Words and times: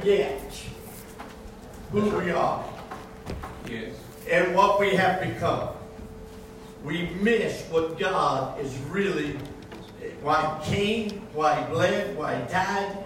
forget 0.00 0.40
who 1.92 2.00
we 2.18 2.30
are 2.30 2.64
Yes. 3.68 3.92
and 4.30 4.54
what 4.54 4.80
we 4.80 4.94
have 4.96 5.20
become. 5.20 5.68
We 6.82 7.10
miss 7.20 7.62
what 7.68 7.98
God 7.98 8.58
is 8.60 8.74
really, 8.88 9.36
why 10.22 10.58
he 10.62 10.74
came, 10.74 11.20
why 11.34 11.60
he 11.60 11.70
bled, 11.70 12.16
why 12.16 12.36
he 12.40 12.50
died, 12.50 13.04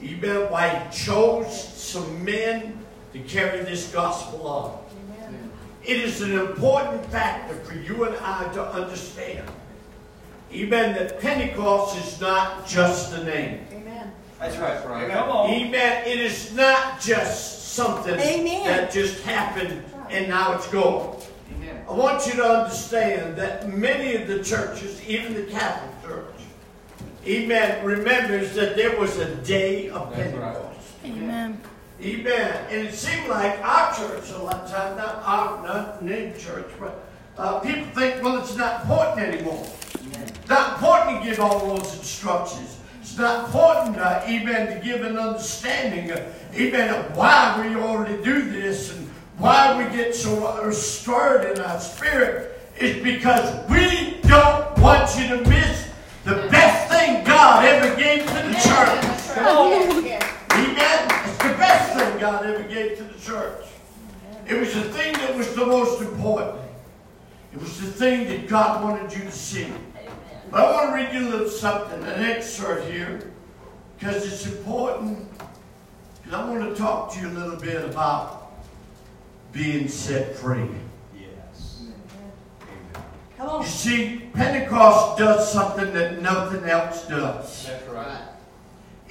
even 0.00 0.48
why 0.50 0.68
he 0.68 0.96
chose 0.96 1.74
some 1.74 2.24
men 2.24 2.78
to 3.12 3.18
carry 3.20 3.64
this 3.64 3.92
gospel 3.92 4.46
on. 4.46 4.78
It 5.84 5.96
is 5.98 6.20
an 6.22 6.38
important 6.38 7.04
factor 7.06 7.54
for 7.56 7.74
you 7.74 8.04
and 8.04 8.16
I 8.18 8.52
to 8.54 8.62
understand. 8.62 9.48
Even 10.52 10.92
that 10.94 11.20
Pentecost 11.20 11.98
is 11.98 12.20
not 12.20 12.66
just 12.68 13.12
a 13.14 13.24
name. 13.24 13.66
Amen. 14.38 14.50
That's 14.50 14.56
right, 14.56 14.84
Brian. 14.84 15.10
Come 15.10 15.28
on. 15.30 15.50
Amen. 15.50 16.06
It 16.06 16.18
is 16.18 16.54
not 16.54 17.00
just 17.00 17.74
something 17.74 18.14
Amen. 18.14 18.64
that 18.64 18.90
just 18.90 19.22
happened 19.22 19.82
and 20.10 20.28
now 20.28 20.54
it's 20.54 20.66
gone. 20.68 21.20
Amen. 21.54 21.84
I 21.88 21.92
want 21.92 22.26
you 22.26 22.32
to 22.34 22.44
understand 22.44 23.36
that 23.36 23.68
many 23.68 24.14
of 24.14 24.28
the 24.28 24.42
churches, 24.42 25.06
even 25.06 25.34
the 25.34 25.44
Catholic 25.44 26.02
Church, 26.02 26.34
amen, 27.26 27.84
remembers 27.84 28.54
that 28.54 28.76
there 28.76 28.98
was 28.98 29.18
a 29.18 29.34
day 29.36 29.88
of 29.90 30.10
That's 30.10 30.32
right. 30.32 30.54
Pentecost. 30.54 30.90
Amen. 31.04 31.60
Amen. 32.02 32.66
And 32.70 32.88
it 32.88 32.94
seemed 32.94 33.28
like 33.28 33.58
our 33.64 33.94
church 33.94 34.30
a 34.32 34.38
lot 34.38 34.54
of 34.54 34.70
times, 34.70 34.96
not 34.96 35.22
our 35.24 35.62
not 35.62 36.02
named 36.02 36.38
church, 36.38 36.66
but 36.78 37.06
uh, 37.38 37.60
people 37.60 37.86
think, 37.94 38.22
well, 38.22 38.38
it's 38.38 38.56
not 38.56 38.82
important 38.82 39.18
anymore. 39.18 39.66
It's 39.94 40.48
not 40.48 40.74
important 40.74 41.22
to 41.22 41.28
give 41.28 41.40
all 41.40 41.74
those 41.74 41.96
instructions. 41.98 42.75
It's 43.06 43.16
not 43.16 43.44
important, 43.44 43.98
uh, 43.98 44.20
amen, 44.26 44.66
to 44.66 44.84
give 44.84 45.02
an 45.02 45.16
understanding, 45.16 46.10
uh, 46.10 46.28
amen, 46.52 46.92
of 46.92 47.16
why 47.16 47.64
we 47.64 47.76
already 47.76 48.20
do 48.20 48.50
this 48.50 48.92
and 48.92 49.08
why 49.38 49.78
we 49.78 49.96
get 49.96 50.12
so 50.12 50.44
uh, 50.44 50.72
stirred 50.72 51.56
in 51.56 51.64
our 51.64 51.78
spirit. 51.78 52.60
It's 52.76 53.00
because 53.04 53.70
we 53.70 54.20
don't 54.22 54.76
want 54.80 55.16
you 55.16 55.28
to 55.28 55.48
miss 55.48 55.88
the 56.24 56.48
best 56.50 56.90
thing 56.90 57.24
God 57.24 57.64
ever 57.64 57.94
gave 57.94 58.26
to 58.26 58.34
the 58.34 58.54
church. 58.54 59.04
Yes. 60.04 60.24
Amen. 60.50 61.28
It's 61.28 61.38
the 61.44 61.54
best 61.56 61.96
thing 61.96 62.18
God 62.18 62.44
ever 62.44 62.64
gave 62.64 62.98
to 62.98 63.04
the 63.04 63.20
church. 63.20 63.66
It 64.48 64.58
was 64.58 64.74
the 64.74 64.82
thing 64.82 65.12
that 65.12 65.36
was 65.36 65.54
the 65.54 65.64
most 65.64 66.02
important. 66.02 66.60
It 67.52 67.60
was 67.60 67.80
the 67.80 67.86
thing 67.86 68.26
that 68.26 68.48
God 68.48 68.82
wanted 68.82 69.16
you 69.16 69.24
to 69.24 69.32
see. 69.32 69.68
But 70.56 70.64
I 70.64 70.72
want 70.72 70.88
to 70.88 70.94
read 70.94 71.12
you 71.12 71.28
a 71.28 71.30
little 71.30 71.50
something, 71.50 72.02
an 72.02 72.24
excerpt 72.24 72.90
here, 72.90 73.30
because 73.98 74.24
it's 74.24 74.46
important. 74.46 75.28
Because 76.22 76.32
I 76.32 76.48
want 76.48 76.70
to 76.70 76.74
talk 76.74 77.12
to 77.12 77.20
you 77.20 77.28
a 77.28 77.36
little 77.36 77.60
bit 77.60 77.84
about 77.84 78.52
being 79.52 79.86
set 79.86 80.34
free. 80.34 80.66
Yes. 81.14 81.82
Come 83.36 83.60
You 83.60 83.68
see, 83.68 84.30
Pentecost 84.32 85.18
does 85.18 85.52
something 85.52 85.92
that 85.92 86.22
nothing 86.22 86.64
else 86.64 87.06
does. 87.06 87.66
That's 87.66 87.86
right. 87.88 88.26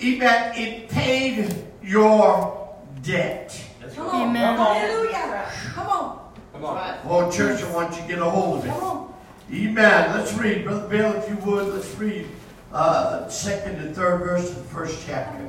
Amen. 0.04 0.52
It 0.56 0.90
paid 0.90 1.64
your 1.84 2.76
debt. 3.04 3.64
Come 3.94 4.08
on. 4.08 4.30
Amen. 4.30 4.58
Hallelujah. 4.58 5.52
Come 5.76 5.88
on. 5.90 6.34
Come 6.54 6.66
on. 6.66 6.98
Oh, 7.04 7.30
church, 7.30 7.62
I 7.62 7.72
want 7.72 7.96
you 7.96 8.02
to 8.02 8.08
get 8.08 8.18
a 8.18 8.26
hold 8.26 8.58
of 8.58 8.66
it. 8.66 8.70
Come 8.70 8.84
on. 8.84 9.15
Amen. 9.54 10.18
Let's 10.18 10.34
read, 10.34 10.64
Brother 10.64 10.88
Bill, 10.88 11.14
if 11.14 11.30
you 11.30 11.36
would, 11.46 11.72
let's 11.72 11.94
read 12.00 12.28
uh, 12.74 13.30
second 13.30 13.76
and 13.76 13.96
third 13.96 14.18
verse 14.18 14.50
of 14.50 14.56
the 14.56 14.64
first 14.64 15.06
chapter. 15.06 15.48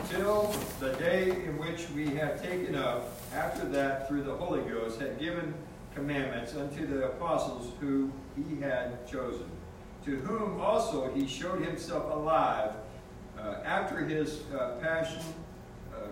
Until 0.00 0.52
the 0.80 0.94
day 0.94 1.30
in 1.30 1.56
which 1.58 1.88
we 1.90 2.06
have 2.16 2.42
taken 2.42 2.74
up, 2.74 3.16
after 3.32 3.64
that, 3.68 4.08
through 4.08 4.24
the 4.24 4.34
Holy 4.34 4.62
Ghost, 4.68 5.00
had 5.00 5.16
given 5.20 5.54
commandments 5.94 6.56
unto 6.56 6.88
the 6.88 7.06
apostles 7.06 7.70
who 7.78 8.10
he 8.34 8.60
had 8.60 9.06
chosen, 9.06 9.46
to 10.04 10.16
whom 10.16 10.60
also 10.60 11.08
he 11.14 11.28
showed 11.28 11.64
himself 11.64 12.12
alive 12.12 12.72
uh, 13.38 13.58
after 13.64 13.98
his 13.98 14.42
uh, 14.58 14.72
passion 14.80 15.22
uh, 15.94 16.08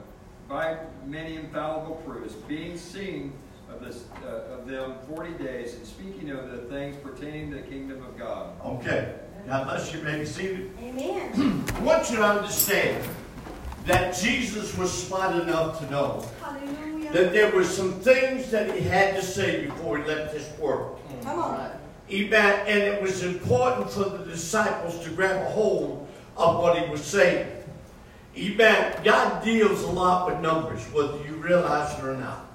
by 0.48 0.78
many 1.04 1.34
infallible 1.34 1.97
proofs, 2.06 2.34
being 2.47 2.78
seen 2.78 3.32
of, 3.72 3.84
this, 3.84 4.04
uh, 4.25 4.54
of 4.54 4.66
them 4.66 4.94
forty 5.08 5.32
days, 5.32 5.75
and 5.75 5.86
speaking 5.86 6.31
of 6.31 6.50
the 6.50 6.58
things 6.58 6.97
pertaining 7.03 7.50
to 7.50 7.56
the 7.56 7.62
kingdom 7.62 8.04
of 8.04 8.19
God. 8.19 8.53
Okay. 8.64 9.14
God 9.47 9.64
bless 9.66 9.92
you. 9.92 10.03
Maybe 10.03 10.25
seated. 10.25 10.70
Amen. 10.81 11.64
I 11.75 11.80
want 11.80 12.10
you 12.10 12.16
to 12.16 12.25
understand 12.25 13.09
that 13.86 14.14
Jesus 14.14 14.76
was 14.76 14.92
smart 14.92 15.34
enough 15.36 15.78
to 15.80 15.91
know 15.91 16.26
Hallelujah. 16.41 17.12
that 17.12 17.32
there 17.32 17.50
were 17.50 17.64
some 17.64 17.92
things 18.00 18.50
that 18.50 18.75
he 18.76 18.82
had 18.82 19.16
to 19.16 19.22
say 19.22 19.66
before 19.66 19.98
he 19.98 20.04
left 20.04 20.34
this 20.34 20.50
world. 20.59 21.00
Come 21.22 21.38
on. 21.38 21.70
Amen. 22.10 22.64
And 22.66 22.78
it 22.78 23.00
was 23.00 23.22
important 23.22 23.91
for 23.91 24.04
the 24.04 24.25
disciples 24.25 25.03
to 25.04 25.10
grab 25.10 25.36
a 25.36 25.50
hold 25.50 26.09
of 26.36 26.60
what 26.60 26.78
he 26.78 26.91
was 26.91 27.03
saying. 27.03 27.50
Amen. 28.36 29.00
God 29.03 29.42
deals 29.44 29.82
a 29.82 29.91
lot 29.91 30.26
with 30.26 30.41
numbers, 30.41 30.82
whether 30.92 31.16
you 31.25 31.34
realize 31.34 31.98
it 31.98 32.04
or 32.04 32.16
not. 32.16 32.49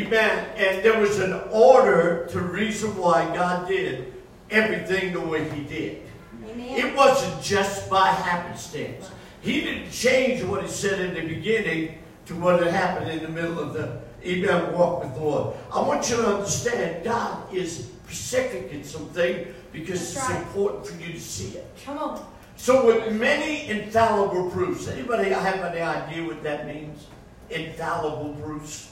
Amen. 0.00 0.46
And 0.56 0.84
there 0.84 0.98
was 1.00 1.18
an 1.18 1.40
order 1.50 2.26
to 2.30 2.40
reason 2.40 2.96
why 2.96 3.24
God 3.34 3.68
did 3.68 4.12
everything 4.50 5.12
the 5.12 5.20
way 5.20 5.48
he 5.50 5.62
did. 5.62 6.02
Amen. 6.48 6.78
It 6.78 6.96
wasn't 6.96 7.42
just 7.42 7.88
by 7.90 8.08
happenstance. 8.08 9.10
He 9.40 9.60
didn't 9.60 9.90
change 9.90 10.42
what 10.44 10.62
he 10.62 10.68
said 10.68 11.00
in 11.00 11.14
the 11.14 11.34
beginning 11.34 11.98
to 12.26 12.34
what 12.36 12.62
had 12.62 12.72
happened 12.72 13.10
in 13.10 13.22
the 13.22 13.28
middle 13.28 13.58
of 13.58 13.74
the 13.74 14.00
Amen 14.24 14.72
walk 14.72 15.02
with 15.02 15.14
the 15.14 15.20
Lord. 15.20 15.56
I 15.72 15.80
want 15.80 16.08
you 16.08 16.16
to 16.16 16.36
understand 16.36 17.02
God 17.02 17.52
is 17.52 17.88
specific 18.04 18.70
in 18.72 18.84
something 18.84 19.46
because 19.72 20.14
That's 20.14 20.16
it's 20.16 20.30
right. 20.30 20.42
important 20.42 20.86
for 20.86 21.02
you 21.02 21.12
to 21.12 21.20
see 21.20 21.56
it. 21.58 21.66
Come 21.84 21.98
on. 21.98 22.26
So 22.56 22.86
with 22.86 23.12
many 23.12 23.68
infallible 23.68 24.50
proofs, 24.50 24.86
anybody 24.86 25.30
have 25.30 25.56
any 25.56 25.80
idea 25.80 26.24
what 26.24 26.42
that 26.44 26.66
means? 26.66 27.06
Infallible 27.50 28.34
proofs. 28.40 28.91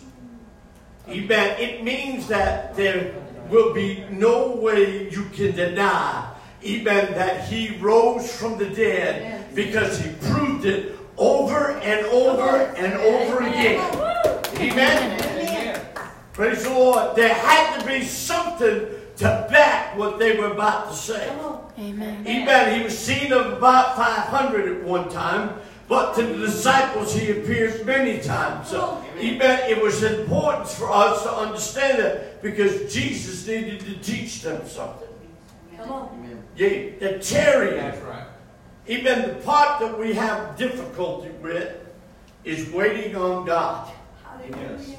Amen. 1.10 1.60
It 1.60 1.82
means 1.84 2.28
that 2.28 2.76
there 2.76 3.14
will 3.48 3.74
be 3.74 4.04
no 4.10 4.48
way 4.56 5.10
you 5.10 5.24
can 5.34 5.54
deny, 5.56 6.32
amen, 6.64 7.14
that 7.14 7.48
he 7.48 7.76
rose 7.78 8.32
from 8.34 8.58
the 8.58 8.66
dead 8.70 9.22
Yes. 9.22 9.44
because 9.54 9.98
he 9.98 10.10
proved 10.30 10.64
it 10.66 10.96
over 11.16 11.72
and 11.82 12.06
over 12.06 12.58
and 12.76 12.92
over 12.94 13.38
again. 13.42 13.80
Amen. 14.58 15.20
Amen. 15.20 15.80
Praise 16.32 16.62
the 16.62 16.70
Lord. 16.70 17.16
There 17.16 17.34
had 17.34 17.80
to 17.80 17.86
be 17.86 18.02
something 18.04 18.86
to 19.16 19.46
back 19.50 19.96
what 19.98 20.18
they 20.18 20.38
were 20.38 20.52
about 20.52 20.90
to 20.90 20.96
say. 20.96 21.28
Amen. 21.78 22.24
Amen. 22.26 22.78
He 22.78 22.84
was 22.84 22.96
seen 22.96 23.32
of 23.32 23.54
about 23.54 23.96
500 23.96 24.78
at 24.78 24.84
one 24.84 25.08
time, 25.10 25.54
but 25.90 26.14
to 26.14 26.22
the 26.22 26.46
disciples 26.46 27.12
he 27.12 27.32
appears 27.32 27.84
many 27.84 28.20
times. 28.20 28.68
So, 28.68 29.04
amen. 29.18 29.68
It 29.68 29.82
was 29.82 30.04
important 30.04 30.68
for 30.68 30.88
us 30.88 31.24
to 31.24 31.32
understand 31.32 31.98
that 31.98 32.40
because 32.40 32.94
Jesus 32.94 33.44
needed 33.48 33.80
to 33.80 33.96
teach 33.96 34.40
them 34.42 34.64
something. 34.68 35.08
Come 35.76 35.90
on. 35.90 36.44
Yeah, 36.56 36.90
the 37.00 37.18
tarrying. 37.18 37.78
That's 37.78 38.00
right. 38.02 38.26
Even 38.86 39.22
the 39.22 39.34
part 39.44 39.80
that 39.80 39.98
we 39.98 40.12
have 40.12 40.56
difficulty 40.56 41.30
with 41.42 41.76
is 42.44 42.70
waiting 42.70 43.16
on 43.16 43.44
God. 43.44 43.92
Hallelujah. 44.24 44.96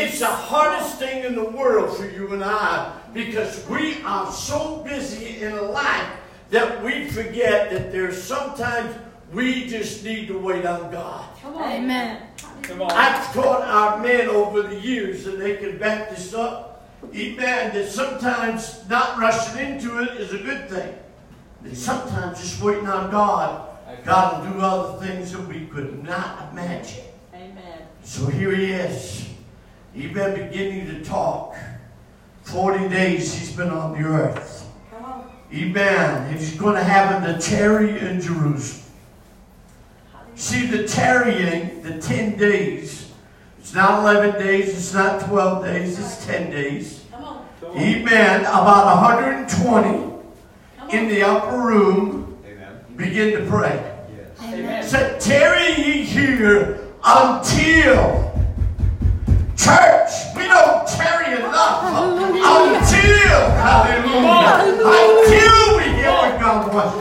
It's 0.00 0.18
the 0.18 0.26
hardest 0.26 0.98
thing 0.98 1.24
in 1.24 1.34
the 1.34 1.48
world 1.48 1.96
for 1.96 2.06
you 2.06 2.34
and 2.34 2.44
I 2.44 2.92
because 3.14 3.66
we 3.68 4.02
are 4.02 4.30
so 4.30 4.82
busy 4.84 5.40
in 5.42 5.72
life 5.72 6.10
that 6.50 6.84
we 6.84 7.08
forget 7.08 7.70
that 7.70 7.90
there's 7.90 8.22
sometimes 8.22 8.94
we 9.34 9.66
just 9.66 10.04
need 10.04 10.28
to 10.28 10.38
wait 10.38 10.64
on 10.64 10.90
God. 10.90 11.28
Come 11.42 11.56
on. 11.56 11.72
Amen. 11.72 12.22
Come 12.62 12.82
on. 12.82 12.92
I've 12.92 13.32
taught 13.34 13.62
our 13.62 14.00
men 14.00 14.28
over 14.28 14.62
the 14.62 14.80
years, 14.80 15.26
and 15.26 15.40
they 15.40 15.56
can 15.56 15.76
back 15.76 16.10
this 16.10 16.32
up, 16.32 16.88
amen, 17.14 17.74
that 17.74 17.88
sometimes 17.90 18.88
not 18.88 19.18
rushing 19.18 19.66
into 19.66 20.02
it 20.02 20.20
is 20.20 20.32
a 20.32 20.38
good 20.38 20.68
thing. 20.70 20.94
That 21.62 21.76
sometimes 21.76 22.40
just 22.40 22.62
waiting 22.62 22.86
on 22.86 23.10
God, 23.10 23.68
God 24.04 24.44
will 24.44 24.52
do 24.52 24.60
other 24.60 25.06
things 25.06 25.32
that 25.32 25.46
we 25.46 25.66
could 25.66 26.02
not 26.04 26.52
imagine. 26.52 27.04
Amen. 27.34 27.82
So 28.02 28.26
here 28.26 28.54
he 28.54 28.72
is. 28.72 29.28
He's 29.92 30.12
been 30.12 30.48
beginning 30.48 30.86
to 30.88 31.04
talk. 31.04 31.56
40 32.44 32.88
days 32.88 33.34
he's 33.34 33.56
been 33.56 33.70
on 33.70 33.92
the 33.92 34.06
earth. 34.06 34.70
Come 34.90 35.04
on. 35.04 35.30
Amen. 35.52 36.28
And 36.28 36.38
he's 36.38 36.56
going 36.56 36.74
to 36.74 36.84
have 36.84 37.22
him 37.22 37.34
to 37.34 37.40
tarry 37.40 37.98
in 37.98 38.20
Jerusalem. 38.20 38.83
See, 40.36 40.66
the 40.66 40.86
tarrying, 40.86 41.82
the 41.82 42.00
10 42.00 42.36
days, 42.36 43.12
it's 43.58 43.72
not 43.72 44.00
11 44.00 44.40
days, 44.42 44.68
it's 44.70 44.92
not 44.92 45.20
12 45.26 45.64
days, 45.64 45.98
it's 45.98 46.26
10 46.26 46.50
days. 46.50 47.04
Come 47.12 47.24
on. 47.24 47.46
Amen. 47.76 48.40
About 48.40 49.00
120 49.02 50.14
Come 50.76 50.90
in 50.90 51.08
the 51.08 51.22
upper 51.22 51.56
room. 51.56 52.36
Amen. 52.44 52.80
begin 52.96 53.38
to 53.38 53.46
pray. 53.48 53.94
Yes. 54.16 54.54
Amen. 54.54 54.82
Said, 54.82 55.20
tarry 55.20 55.80
ye 55.82 56.02
here 56.02 56.80
until. 57.04 58.32
Church, 59.56 60.10
we 60.36 60.42
don't 60.48 60.86
tarry 60.86 61.38
enough 61.38 61.84
until, 61.84 63.40
hallelujah, 63.54 64.74
until 64.84 65.76
we 65.78 65.83
get 66.24 66.32
what 66.32 66.40
God 66.40 66.74
wants, 66.74 66.96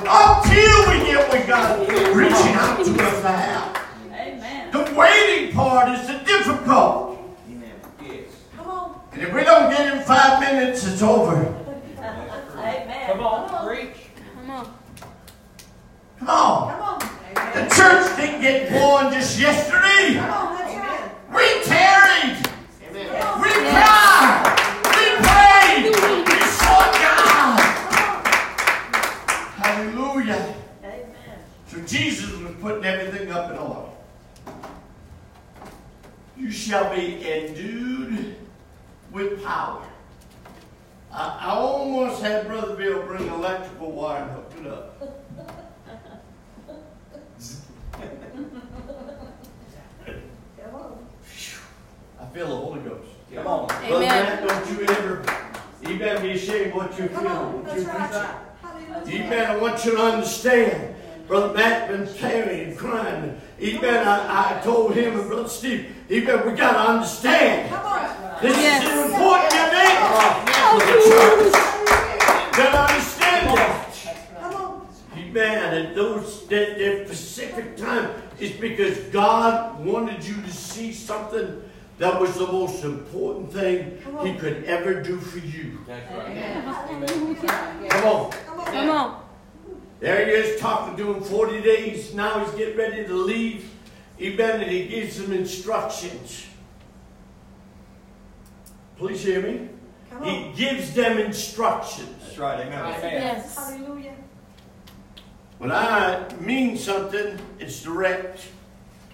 until 0.46 0.90
we 0.90 1.06
get 1.06 1.30
what 1.30 1.48
God 1.48 1.90
is 1.90 2.16
reaching 2.16 2.54
out 2.56 2.86
to 2.86 2.92
us 3.04 3.24
now. 3.24 3.74
Amen. 4.14 4.72
The 4.72 4.94
waiting 4.96 5.54
part 5.54 5.90
is 5.90 6.08
the 6.08 6.20
difficult. 6.26 7.20
Yes. 8.02 8.46
Come 8.56 8.68
on. 8.70 9.02
And 9.12 9.22
if 9.22 9.34
we 9.34 9.44
don't 9.44 9.70
get 9.70 9.94
in 9.94 10.04
five 10.04 10.40
minutes, 10.40 10.86
it's 10.86 11.02
over. 11.02 11.36
Amen. 12.58 13.08
Come 13.08 13.20
on, 13.22 13.68
preach. 13.68 13.96
Come 14.36 14.50
on. 14.50 14.66
Come 16.20 16.30
on. 16.30 16.72
Come 16.72 16.82
on. 16.82 17.00
The 17.54 17.76
church 17.76 18.16
didn't 18.18 18.42
get 18.42 18.72
born 18.72 19.12
just 19.14 19.40
yesterday. 19.40 20.20
Come 20.20 20.32
on, 20.32 20.58
that's 20.58 20.76
right. 20.76 21.12
We 21.34 21.64
tarried. 21.64 22.38
We 23.42 23.50
cried. 23.72 24.42
We 24.86 25.06
prayed. 25.26 25.86
We 26.28 26.40
sought 26.46 26.94
God. 26.94 27.60
Hallelujah. 29.58 30.56
Amen. 30.84 31.40
So 31.86 31.98
Jesus 31.98 32.32
was 32.40 32.56
putting 32.62 32.86
everything 32.86 33.32
up 33.32 33.52
in 33.52 33.58
order. 33.58 33.90
You 36.38 36.52
shall 36.52 36.94
be 36.96 37.30
endued 37.30 38.36
with 39.12 39.44
power. 39.44 39.84
I, 41.12 41.40
I 41.42 41.50
almost 41.52 42.22
had 42.22 42.48
Brother 42.48 42.76
Bill 42.76 43.04
bring 43.04 43.28
electrical 43.28 43.92
wire 43.92 44.24
and 44.24 44.32
hook 44.32 44.54
it 44.62 44.68
up. 44.68 45.00
Come 50.64 50.76
on. 50.76 51.08
I 52.20 52.26
feel 52.28 52.48
the 52.48 52.56
Holy 52.56 52.80
Ghost. 52.82 53.10
Come 53.34 53.48
on. 53.48 53.68
Brother 53.68 54.00
Matt, 54.00 54.48
don't 54.48 54.72
you 54.80 54.86
ever, 54.86 55.24
you 55.88 56.00
better 56.00 56.22
be 56.22 56.32
ashamed 56.32 56.74
what 56.74 56.98
you 56.98 57.08
Come 57.10 57.24
feel. 57.24 57.32
on. 57.32 57.64
what 57.66 57.78
you 57.78 57.84
That's 57.84 57.98
preach. 58.00 58.22
right. 58.24 58.36
Hallelujah. 58.62 59.24
You 59.24 59.30
better 59.30 59.60
want 59.60 59.86
you 59.86 59.92
to 59.92 60.02
understand. 60.02 60.96
Brother 61.34 61.56
Matt 61.56 61.88
been 61.88 62.08
praying 62.20 62.70
and 62.70 62.78
crying. 62.78 63.42
He 63.58 63.80
better, 63.80 64.08
I, 64.08 64.60
I 64.60 64.62
told 64.62 64.94
him 64.94 65.20
and 65.20 65.28
Brother 65.28 65.50
Steve, 65.50 65.92
he 66.08 66.20
better, 66.20 66.48
we 66.48 66.56
gotta 66.56 66.92
understand. 66.92 67.72
Come 67.72 67.86
on. 67.88 68.40
This 68.40 68.56
Yes. 68.56 68.84
is 68.84 69.12
important 69.12 69.50
to 69.50 69.64
me. 69.74 69.88
For 70.70 70.86
the 70.86 70.98
church. 71.10 71.54
Gotta 72.56 72.94
understand 72.94 73.58
that. 73.58 73.96
Come 74.42 74.54
on. 74.54 74.88
Amen. 75.18 75.74
And 75.74 75.98
those, 75.98 76.46
that, 76.50 76.78
that 76.78 77.08
specific 77.08 77.78
time 77.78 78.12
is 78.40 78.52
because 78.52 79.00
God 79.06 79.84
wanted 79.84 80.24
you 80.24 80.40
to 80.40 80.52
see 80.52 80.94
something 80.94 81.64
that 81.98 82.22
was 82.22 82.38
the 82.38 82.46
most 82.46 82.84
important 82.84 83.52
thing 83.52 83.98
he 84.22 84.36
could 84.36 84.66
ever 84.66 85.02
do 85.02 85.18
for 85.18 85.40
you. 85.40 85.80
That's 85.88 86.14
right. 86.14 86.30
Amen. 86.30 87.36
Come 87.90 88.06
on. 88.06 88.32
Come 88.32 88.60
on. 88.60 88.66
Come 88.66 88.90
on. 88.92 89.23
There 90.04 90.26
he 90.26 90.32
is 90.34 90.60
talking 90.60 90.98
to 90.98 91.14
him 91.14 91.24
40 91.24 91.62
days. 91.62 92.14
Now 92.14 92.44
he's 92.44 92.54
getting 92.56 92.76
ready 92.78 93.06
to 93.06 93.14
leave. 93.14 93.72
Amen. 94.20 94.60
And 94.60 94.70
he 94.70 94.86
gives 94.86 95.18
them 95.18 95.32
instructions. 95.32 96.46
Please 98.98 99.24
hear 99.24 99.42
me. 99.42 99.70
Come 100.12 100.24
He 100.24 100.52
gives 100.58 100.94
them 100.94 101.20
instructions. 101.20 102.18
That's 102.22 102.38
right. 102.38 102.60
Amen. 102.68 102.80
Amen. 102.80 103.14
Yes. 103.14 103.56
Hallelujah. 103.56 104.16
When 105.60 105.72
I 105.72 106.28
mean 106.42 106.78
something, 106.78 107.40
it's 107.60 107.82
direct. 107.82 108.46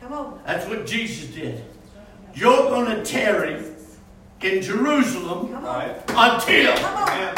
Come 0.01 0.13
on. 0.13 0.41
That's 0.43 0.67
what 0.67 0.87
Jesus 0.87 1.29
did. 1.35 1.63
You're 2.33 2.63
going 2.63 2.95
to 2.95 3.05
tarry 3.05 3.63
in 4.41 4.63
Jerusalem 4.63 5.53
Come 5.53 5.65
on. 5.65 5.89
until. 6.07 6.75
Come 6.77 6.95
on. 6.95 7.09
Amen. 7.09 7.33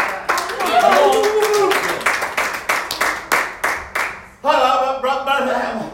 Hello, 4.44 5.00
brother, 5.00 5.24
brother. 5.24 5.92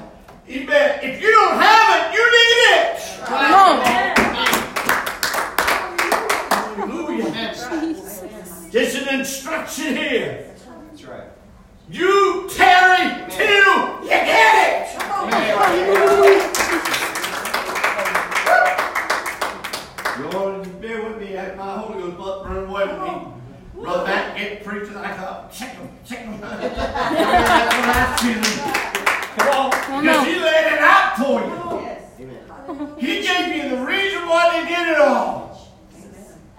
Amen. 0.50 1.00
If 1.18 1.24
you 1.24 1.32
don't 1.32 1.60
have 1.60 1.88
it, 1.98 2.14
you 2.14 2.24
need 2.38 2.58
it. 2.78 3.26
Come 3.26 3.54
on. 3.56 3.82
Hallelujah. 6.78 7.26
Jesus. 7.82 8.70
There's 8.72 8.94
an 8.94 9.20
instruction 9.20 9.96
here. 9.98 10.54
That's 10.92 11.04
right. 11.06 11.24
You 11.90 12.48
tarry 12.54 13.26
till 13.32 14.04
you 14.04 14.10
get 14.10 14.94
it. 14.94 15.00
Come 15.00 15.12
on. 15.12 15.32
Hallelujah. 15.32 16.44
Lord, 20.32 20.82
bear 20.82 21.02
with 21.04 21.18
me. 21.20 21.36
I- 21.36 21.56
My 21.56 21.78
Holy 21.80 22.00
Ghost 22.04 22.18
blood 22.18 22.44
burn 22.48 22.70
away 22.70 22.86
with 22.86 23.02
me. 23.02 23.12
Brother 23.82 24.04
Matt 24.06 24.38
get 24.38 24.64
preaching 24.64 24.94
like 24.94 25.18
a 25.18 25.50
chicken, 25.52 25.90
chicken. 26.08 26.40
That's 26.42 27.76
what 27.76 27.90
I 27.90 28.18
feel. 28.22 28.44
Come 29.38 29.50
on. 29.56 29.72
Come 29.72 30.02
Because 30.02 30.18
on. 30.18 30.26
he 30.26 30.32
laid 30.40 30.66
it 30.74 30.80
out 30.80 31.16
for 31.28 31.42
you. 31.42 31.82
Yes. 31.82 32.98
He 32.98 33.22
gave 33.22 33.56
you 33.56 33.70
the 33.76 33.86
reason 33.86 34.28
why 34.28 34.60
they 34.62 34.70
did 34.70 34.88
it 34.90 34.98
all. 35.02 35.68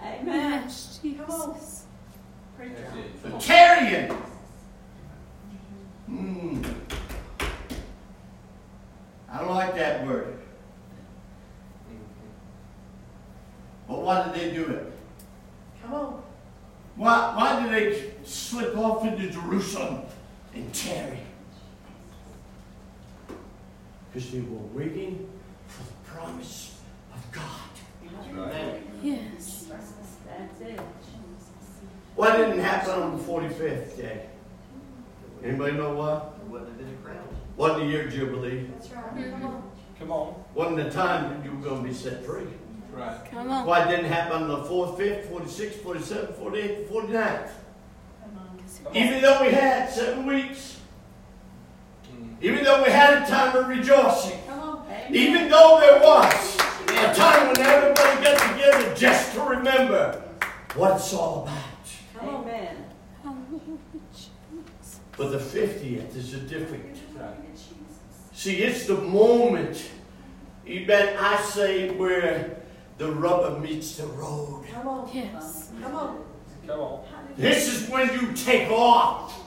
Amen. 0.01 0.61
Yes, 0.63 0.99
Come 1.01 1.25
on. 1.29 1.53
Jesus. 1.55 1.85
Preach 2.57 2.71
That's 2.77 2.91
on. 2.91 2.99
it. 2.99 3.23
The 3.23 3.29
tarrying. 3.39 4.11
Hmm. 6.05 6.63
I 9.31 9.39
don't 9.39 9.49
like 9.55 9.75
that 9.75 10.05
word. 10.05 10.35
But 13.87 14.01
why 14.03 14.23
did 14.23 14.33
they 14.35 14.55
do 14.55 14.65
it? 14.67 14.93
Come 15.81 15.93
on. 15.93 16.23
Why, 16.95 17.33
why 17.35 17.63
did 17.63 17.71
they 17.71 18.13
slip 18.23 18.77
off 18.77 19.05
into 19.05 19.29
Jerusalem 19.31 20.01
and 20.53 20.71
tarry? 20.73 21.19
Because 24.11 24.31
they 24.31 24.39
were 24.41 24.57
waiting 24.73 25.29
for 25.67 25.83
the 25.83 26.09
promise 26.09 26.79
of 27.13 27.31
God. 27.31 27.45
Right. 28.33 28.81
Yes. 29.01 29.67
That's 29.69 30.61
it. 30.61 30.79
Why 32.15 32.37
didn't 32.37 32.59
happen 32.59 32.91
on 32.91 33.17
the 33.17 33.23
45th 33.23 33.97
day? 33.97 34.25
Anybody 35.43 35.77
know 35.77 35.93
why? 35.93 36.21
Wasn't 37.55 37.79
the 37.81 37.85
year 37.87 38.07
Jubilee. 38.07 38.67
That's 38.73 38.89
right. 38.91 39.15
Mm-hmm. 39.15 39.31
Come 39.31 39.45
on. 39.45 39.71
Come 39.99 40.11
on. 40.11 40.35
Wasn't 40.53 40.77
the 40.77 40.89
time 40.89 41.29
that 41.29 41.45
you 41.45 41.51
were 41.51 41.61
going 41.63 41.83
to 41.83 41.87
be 41.87 41.93
set 41.93 42.25
free. 42.25 42.47
Right. 42.93 43.19
Come 43.31 43.49
on. 43.49 43.65
Why 43.65 43.85
didn't 43.89 44.05
happen 44.05 44.43
on 44.43 44.47
the 44.47 44.57
4th, 44.57 44.97
5th, 44.97 45.27
46th, 45.27 45.79
47th, 45.79 46.33
48th, 46.33 46.87
49th? 46.87 47.49
Come 48.21 48.37
on. 48.37 48.95
Even 48.95 49.21
though 49.21 49.41
we 49.41 49.51
had 49.51 49.89
seven 49.89 50.25
weeks. 50.25 50.78
Even 52.41 52.63
though 52.63 52.83
we 52.83 52.89
had 52.89 53.23
a 53.23 53.25
time 53.27 53.55
of 53.55 53.67
rejoicing, 53.67 54.39
Come 54.47 54.59
on. 54.59 54.85
Amen. 54.87 55.13
even 55.13 55.49
though 55.49 55.79
there 55.79 56.01
was 56.01 56.55
a 56.89 57.13
time 57.13 57.47
when 57.47 57.59
everybody 57.59 58.23
got 58.23 58.51
together 58.51 58.95
just 58.95 59.33
to 59.33 59.41
remember 59.41 60.21
what 60.75 60.95
it's 60.97 61.13
all 61.13 61.43
about. 61.43 61.55
Come 62.17 62.29
on. 62.29 62.41
Amen. 62.43 62.85
Hallelujah. 63.23 63.77
But 65.17 65.31
the 65.31 65.37
50th 65.37 66.15
is 66.15 66.33
a 66.33 66.39
different. 66.39 66.97
Right. 67.17 67.35
See, 68.33 68.57
it's 68.57 68.85
the 68.85 68.95
moment, 68.95 69.89
even 70.65 71.09
I 71.17 71.41
say, 71.41 71.89
where 71.91 72.61
the 72.97 73.11
rubber 73.11 73.59
meets 73.59 73.97
the 73.97 74.07
road. 74.07 74.65
Come 74.71 74.87
on. 74.87 75.09
Yes. 75.13 75.71
Come 75.81 75.95
on. 75.95 76.23
Come 76.65 76.79
on. 76.79 77.03
This 77.35 77.67
is 77.67 77.89
when 77.89 78.13
you 78.13 78.31
take 78.33 78.69
off 78.69 79.37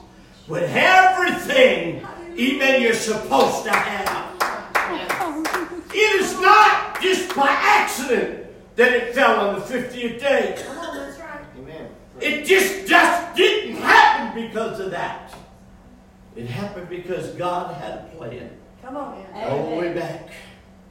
with 0.47 0.69
everything, 0.75 2.05
even 2.35 2.81
you're 2.81 2.93
supposed 2.93 3.65
to 3.65 3.71
have. 3.71 4.41
Hallelujah. 5.11 5.69
It 5.93 6.21
is 6.21 6.39
not 6.41 7.01
just 7.01 7.35
by 7.35 7.49
accident 7.49 8.47
that 8.75 8.91
it 8.93 9.13
fell 9.13 9.47
on 9.47 9.59
the 9.59 9.65
50th 9.65 10.19
day. 10.19 10.61
Come 10.65 10.77
on. 10.77 10.95
That's 10.97 11.19
right. 11.19 11.39
It 12.19 12.45
just, 12.45 12.87
just 12.87 13.35
didn't 13.35 13.75
happen 13.77 14.43
because 14.43 14.79
of 14.79 14.91
that. 14.91 15.33
It 16.35 16.47
happened 16.47 16.89
because 16.89 17.29
God 17.31 17.75
had 17.75 17.91
a 17.91 18.09
plan. 18.15 18.49
Come 18.81 18.97
on. 18.97 19.19
Man. 19.19 19.49
All 19.49 19.69
the 19.69 19.75
way 19.75 19.93
back 19.93 20.29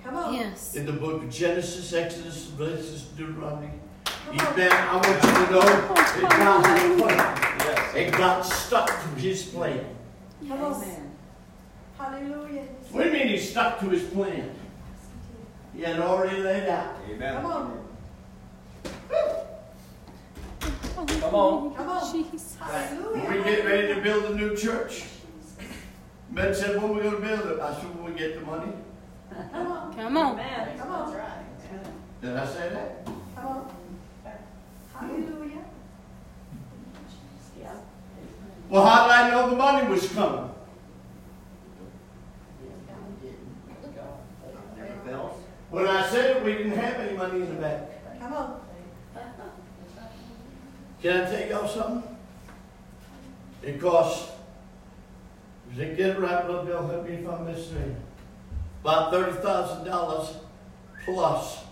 Come 0.04 0.16
on. 0.16 0.34
Yes. 0.34 0.74
in 0.74 0.86
the 0.86 0.92
book 0.92 1.22
of 1.22 1.30
Genesis, 1.30 1.92
Exodus, 1.92 2.52
Leviticus, 2.56 3.02
Deuteronomy. 3.16 3.70
Come 4.04 4.38
on. 4.38 4.52
Amen. 4.54 4.72
I 4.72 4.94
want 4.94 5.06
you 5.06 5.46
to 5.46 5.52
know 5.52 5.60
that 5.60 6.26
God 6.30 6.66
had 6.66 6.90
a 6.90 7.02
plan. 7.02 7.16
Yes. 7.58 7.94
And 7.96 8.12
God 8.14 8.42
stuck 8.42 8.86
to 8.86 9.08
his 9.20 9.44
plan. 9.44 9.84
Come 10.48 10.62
on. 10.62 11.11
Yes. 12.02 12.10
Hallelujah. 12.10 12.62
What 12.90 13.04
do 13.04 13.08
you 13.08 13.14
mean 13.14 13.28
he 13.28 13.38
stuck 13.38 13.80
to 13.80 13.88
his 13.88 14.02
plan? 14.02 14.50
He 15.74 15.82
had 15.82 16.00
already 16.00 16.38
laid 16.38 16.68
out. 16.68 16.96
Amen. 17.08 17.34
Come 17.34 17.46
on. 17.46 17.88
Come 21.20 21.34
on. 21.34 21.74
Come 21.74 21.88
on. 21.88 22.12
Jesus. 22.12 22.56
Hallelujah. 22.60 23.24
When 23.24 23.38
we 23.38 23.44
get 23.44 23.64
ready 23.64 23.94
to 23.94 24.00
build 24.00 24.24
a 24.24 24.34
new 24.34 24.56
church, 24.56 25.04
Ben 26.30 26.54
said, 26.54 26.76
when 26.82 26.90
are 26.90 26.94
we 26.94 27.02
gonna 27.02 27.20
build 27.20 27.46
it? 27.46 27.60
I 27.60 27.74
said, 27.74 27.94
when 27.96 28.12
we 28.12 28.18
get 28.18 28.38
the 28.38 28.46
money. 28.46 28.72
Come 29.52 29.66
on. 29.66 29.94
Come 29.94 30.16
on. 30.16 30.40
Amen. 30.40 30.78
Come 30.78 30.90
on. 30.90 31.16
Did 32.20 32.36
I 32.36 32.46
say 32.46 32.68
that? 32.70 33.04
Come 33.34 33.46
on. 33.46 33.70
Hallelujah. 34.94 35.64
Yeah. 37.60 37.74
Well, 38.68 38.84
how 38.84 39.06
did 39.06 39.12
I 39.12 39.30
know 39.30 39.50
the 39.50 39.56
money 39.56 39.88
was 39.88 40.08
coming? 40.12 40.50
Never 44.76 45.00
fails. 45.04 45.42
When 45.72 45.86
I 45.88 46.06
said 46.06 46.36
it, 46.36 46.44
we 46.44 46.52
didn't 46.52 46.72
have 46.72 47.00
any 47.00 47.16
money 47.16 47.40
in 47.40 47.54
the 47.54 47.60
bank. 47.62 47.82
Come 48.20 48.32
on. 48.34 48.60
Can 51.00 51.20
I 51.22 51.30
tell 51.30 51.48
y'all 51.48 51.66
something? 51.66 52.16
It 53.62 53.80
costs, 53.80 54.32
if 55.70 55.78
they 55.78 55.94
get 55.96 56.10
it 56.10 56.18
right, 56.18 56.44
Brother 56.44 56.66
Bill, 56.66 56.86
help 56.86 57.08
me 57.08 57.14
if 57.14 57.26
I'm 57.26 57.46
missing 57.46 57.96
about 58.82 59.10
thirty 59.12 59.32
thousand 59.38 59.86
dollars 59.86 60.36
plus 61.06 61.64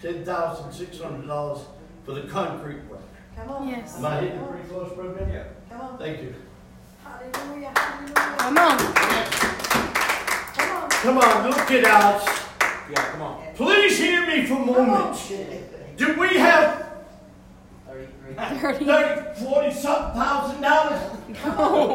ten 0.00 0.24
thousand 0.24 0.72
six 0.72 1.00
hundred 1.00 1.26
dollars 1.26 1.62
for 2.04 2.12
the 2.12 2.28
concrete 2.28 2.84
work. 2.88 3.00
Come 3.34 3.50
on. 3.50 3.68
Yes. 3.68 3.98
Am 3.98 4.06
I 4.06 4.20
hitting 4.20 4.46
pretty 4.46 4.68
close, 4.68 4.92
Brother 4.92 5.14
Bill? 5.14 5.28
Yeah. 5.28 5.44
Come 5.68 5.80
on. 5.80 5.98
Thank 5.98 6.22
you. 6.22 6.34
Hallelujah. 7.02 7.72
Hallelujah. 7.74 8.14
Come 8.14 8.58
on. 8.58 8.78
Come 10.54 10.70
on. 10.70 10.90
Come 10.90 11.18
on, 11.18 11.50
little 11.50 11.66
kid 11.66 11.84
out. 11.84 12.22
Yeah, 12.90 13.10
come 13.10 13.22
on. 13.22 13.47
Please 13.58 13.98
hear 13.98 14.24
me 14.24 14.46
for 14.46 14.54
a 14.54 14.64
moment. 14.64 15.18
Do 15.96 16.14
we 16.20 16.28
have 16.38 16.86
Thirty-three. 17.88 18.34
30. 18.34 18.84
thirty, 18.84 19.44
forty 19.44 19.72
something 19.74 20.14
thousand 20.20 20.60
dollars? 20.62 21.00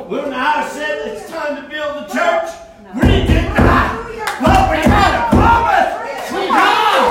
When 0.10 0.34
I 0.34 0.68
said 0.68 1.08
it's 1.08 1.30
time 1.32 1.56
to 1.64 1.70
build 1.70 2.04
the 2.04 2.08
church, 2.14 2.50
we 2.96 3.10
did 3.28 3.48
not. 3.56 4.08
But 4.42 4.72
we 4.72 4.78
had 4.84 5.16
a 5.16 5.30
promise. 5.32 5.92
We 6.34 6.48
had, 6.52 7.02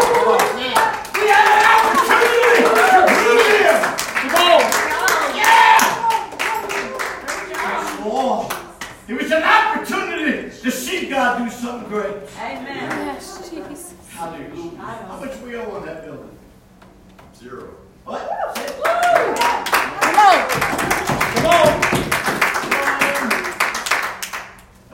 we 1.16 1.22
had 1.32 1.46
an 1.48 1.64
opportunity 1.72 2.60
to 2.60 3.32
live. 3.40 3.80
Come 4.32 4.48
on. 4.52 4.64
Yeah. 5.40 5.80
Lord. 8.04 8.52
It 9.08 9.14
was 9.14 9.30
an 9.32 9.42
opportunity 9.42 10.50
to 10.60 10.70
see 10.70 11.08
God 11.08 11.38
do 11.42 11.48
something 11.50 11.88
great. 11.88 12.21
Amen. 14.22 14.40
Yes, 14.40 14.56
Jesus. 14.56 14.78
Hallelujah. 14.78 15.06
How 15.08 15.20
much 15.20 15.36
we 15.40 15.56
owe 15.56 15.70
on 15.72 15.86
that 15.86 16.04
building? 16.04 16.38
Zero. 17.36 17.68
What? 18.04 18.20
Come 20.00 20.18
on. 20.18 20.48
Come 21.34 21.46
on. 21.46 21.82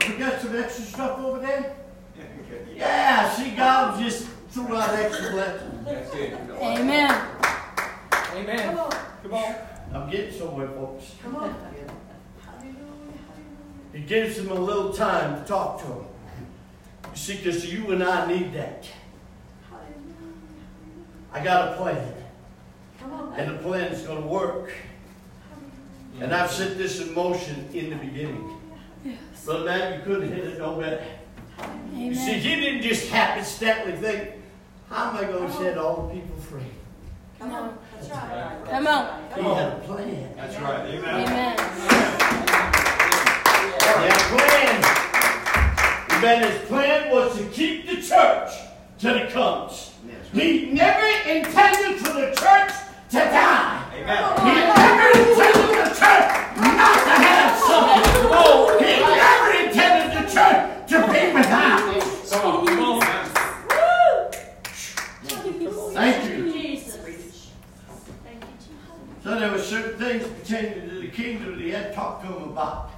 Have 0.00 0.08
we 0.08 0.16
got 0.16 0.40
some 0.40 0.56
extra 0.56 0.84
stuff 0.84 1.18
over 1.18 1.40
there? 1.40 1.76
Yeah, 2.74 3.30
see, 3.34 3.50
God 3.50 4.00
just 4.00 4.28
threw 4.50 4.76
out 4.76 4.94
extra 4.94 5.30
blessings. 5.32 5.84
That's 5.84 6.14
it. 6.14 6.32
Amen. 6.60 7.10
Amen. 8.34 8.58
Come 8.58 8.78
on. 8.78 8.90
Come 9.22 9.34
on. 9.34 9.54
I'm 9.92 10.10
getting 10.10 10.38
somewhere, 10.38 10.68
folks. 10.68 11.14
Come 11.22 11.36
on. 11.36 11.54
Hallelujah. 11.54 11.92
Hallelujah. 12.46 12.78
It 13.92 14.06
gives 14.06 14.36
them 14.36 14.50
a 14.50 14.54
little 14.54 14.92
time 14.92 15.40
to 15.42 15.48
talk 15.48 15.80
to 15.80 15.86
them. 15.86 16.04
You 17.10 17.16
see, 17.16 17.36
because 17.38 17.70
you 17.72 17.90
and 17.90 18.02
I 18.04 18.26
need 18.26 18.52
that. 18.52 18.88
Hallelujah. 21.32 21.32
I 21.32 21.44
got 21.44 21.72
a 21.72 21.76
plan, 21.76 22.14
and 23.36 23.58
the 23.58 23.62
plan's 23.62 24.02
going 24.02 24.22
to 24.22 24.28
work. 24.28 24.72
And 26.20 26.34
I've 26.34 26.50
set 26.50 26.76
this 26.76 27.00
in 27.00 27.14
motion 27.14 27.68
in 27.72 27.90
the 27.90 27.96
beginning. 27.96 28.56
Yes. 29.04 29.18
Brother 29.44 29.64
Matt, 29.64 29.98
you 29.98 30.02
couldn't 30.04 30.32
hit 30.32 30.44
it 30.44 30.58
no 30.58 30.74
better. 30.74 31.04
You 31.94 32.14
see, 32.14 32.30
Amen. 32.30 32.40
he 32.40 32.56
didn't 32.56 32.82
just 32.82 33.08
happenstantly 33.08 33.92
think, 33.92 34.32
how 34.88 35.10
am 35.10 35.16
I 35.16 35.24
going 35.24 35.46
to 35.48 35.52
set 35.56 35.78
all 35.78 36.08
the 36.08 36.14
people 36.14 36.36
free? 36.38 36.62
Come 37.38 37.52
on. 37.52 37.78
That's 37.94 38.10
right. 38.10 38.64
Come 38.68 38.86
on. 38.88 39.22
He 39.36 39.42
had 39.42 39.72
a 39.72 39.78
plan. 39.84 40.34
That's 40.36 40.56
right. 40.60 40.86
Amen. 40.88 41.28
Amen. 41.28 41.56
He 43.68 43.94
had 43.94 44.10
a 44.10 44.18
plan. 44.34 44.82
Amen. 46.18 46.50
His 46.50 46.68
plan 46.68 47.10
was 47.12 47.38
to 47.38 47.44
keep 47.50 47.86
the 47.86 48.02
church 48.02 48.50
till 48.98 49.18
he 49.18 49.26
comes. 49.32 49.87
He 50.32 50.66
never 50.72 51.06
intended 51.28 51.98
for 51.98 52.12
the 52.12 52.34
church 52.36 52.72
to 53.10 53.18
die. 53.18 53.84
Amen. 53.94 54.22
He 54.44 54.52
never 54.60 55.08
intended 55.18 55.70
the 55.72 55.88
church 55.88 56.28
not 56.58 56.98
to 57.04 57.14
have 57.24 57.58
something. 57.58 58.04
Oh, 58.30 58.76
he 58.78 58.92
never 59.00 59.50
intended 59.64 60.10
the 60.18 60.24
church 60.30 60.60
to 60.88 60.96
be 61.12 61.32
without. 61.32 61.80
Come 62.30 62.44
on. 62.46 62.66
Come 62.66 62.80
on. 62.80 62.98
Thank 65.94 66.16
you. 66.30 66.36
So 69.24 69.28
there 69.38 69.50
were 69.50 69.58
certain 69.58 69.98
things 69.98 70.26
pertaining 70.26 70.88
to 70.88 70.94
the 71.00 71.08
kingdom 71.08 71.56
that 71.56 71.60
he 71.60 71.70
had 71.70 71.88
to 71.88 71.94
talk 71.94 72.22
to 72.22 72.28
them 72.28 72.44
about. 72.50 72.90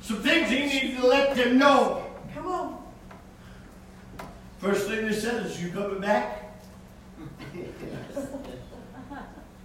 Some 0.00 0.22
things 0.22 0.50
he 0.50 0.58
needed 0.66 1.00
to 1.00 1.06
let 1.06 1.36
them 1.36 1.58
know. 1.58 2.04
Come 4.62 4.70
on. 4.70 4.76
First 4.76 4.88
thing 4.88 5.06
they 5.06 5.12
said 5.12 5.44
is, 5.46 5.62
you 5.62 5.70
coming 5.70 6.00
back? 6.00 6.54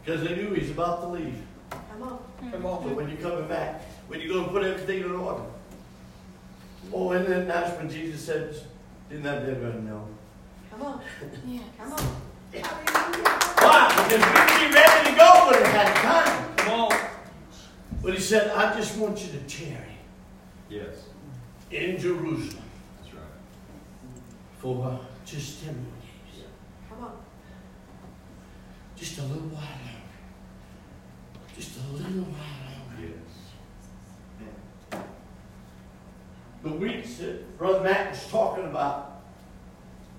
Because 0.03 0.23
they 0.27 0.35
knew 0.35 0.53
he's 0.53 0.71
about 0.71 1.01
to 1.01 1.07
leave. 1.09 1.35
Come 1.69 2.03
on. 2.03 2.19
Come 2.51 2.61
So 2.61 2.67
on. 2.69 2.95
when 2.95 3.09
you're 3.09 3.17
coming 3.17 3.47
back, 3.47 3.81
when 4.07 4.19
you're 4.21 4.33
going 4.33 4.45
to 4.45 4.51
put 4.51 4.63
everything 4.63 5.03
in 5.03 5.11
order? 5.11 5.43
Oh, 6.93 7.11
and 7.11 7.25
then 7.27 7.47
that's 7.47 7.77
when 7.77 7.89
Jesus 7.89 8.25
said, 8.25 8.55
didn't 9.09 9.23
that 9.23 9.45
they 9.45 9.53
gonna 9.53 9.81
know? 9.81 10.07
Come 10.71 10.81
on. 10.83 11.01
Yeah. 11.45 11.59
Come 11.77 11.91
on. 11.93 11.99
Why? 13.59 14.07
Because 14.07 14.23
we'd 14.25 14.67
be 14.69 14.73
ready 14.73 15.09
to 15.11 15.15
go 15.17 15.47
when 15.51 15.59
it 15.61 15.67
had 15.67 15.95
time. 15.97 16.55
Come 16.55 16.79
on. 16.81 16.97
But 18.01 18.13
he 18.13 18.19
said, 18.21 18.51
I 18.51 18.73
just 18.77 18.97
want 18.97 19.19
you 19.21 19.31
to 19.33 19.39
tarry 19.47 19.97
Yes. 20.69 20.95
in 21.71 21.97
Jerusalem 21.99 22.39
That's 22.39 22.55
right. 22.55 22.66
For 24.57 24.99
just 25.25 25.63
10 25.63 25.73
more 25.73 25.85
days. 26.01 26.45
Come 26.89 27.03
on. 27.03 27.17
Just 28.95 29.19
a 29.19 29.23
little 29.23 29.49
while 29.49 29.61
longer. 29.61 29.97
Just 31.55 31.77
a 31.77 31.93
little 31.93 32.23
while 32.23 32.99
longer. 32.99 33.13
Yes. 34.91 35.01
The 36.63 36.71
weeks 36.71 37.17
that 37.17 37.57
Brother 37.57 37.83
Matt 37.83 38.11
was 38.11 38.27
talking 38.29 38.65
about, 38.65 39.21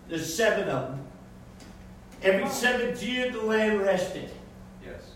there's 0.08 0.32
seven 0.32 0.68
of 0.68 0.88
them. 0.90 1.04
Every 2.22 2.48
seventh 2.48 3.02
year 3.02 3.30
the 3.30 3.42
land 3.42 3.80
rested. 3.80 4.30
Yes. 4.84 5.12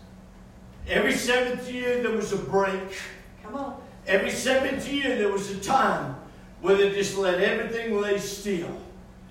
Every 0.87 1.13
seventh 1.13 1.71
year 1.71 2.01
there 2.03 2.11
was 2.11 2.33
a 2.33 2.37
break. 2.37 2.97
Come 3.41 3.55
on. 3.55 3.81
Every 4.05 4.31
seventh 4.31 4.87
year 4.91 5.17
there 5.17 5.31
was 5.31 5.49
a 5.49 5.59
time 5.59 6.15
where 6.61 6.75
they 6.75 6.91
just 6.91 7.17
let 7.17 7.39
everything 7.41 7.99
lay 7.99 8.17
still. 8.17 8.82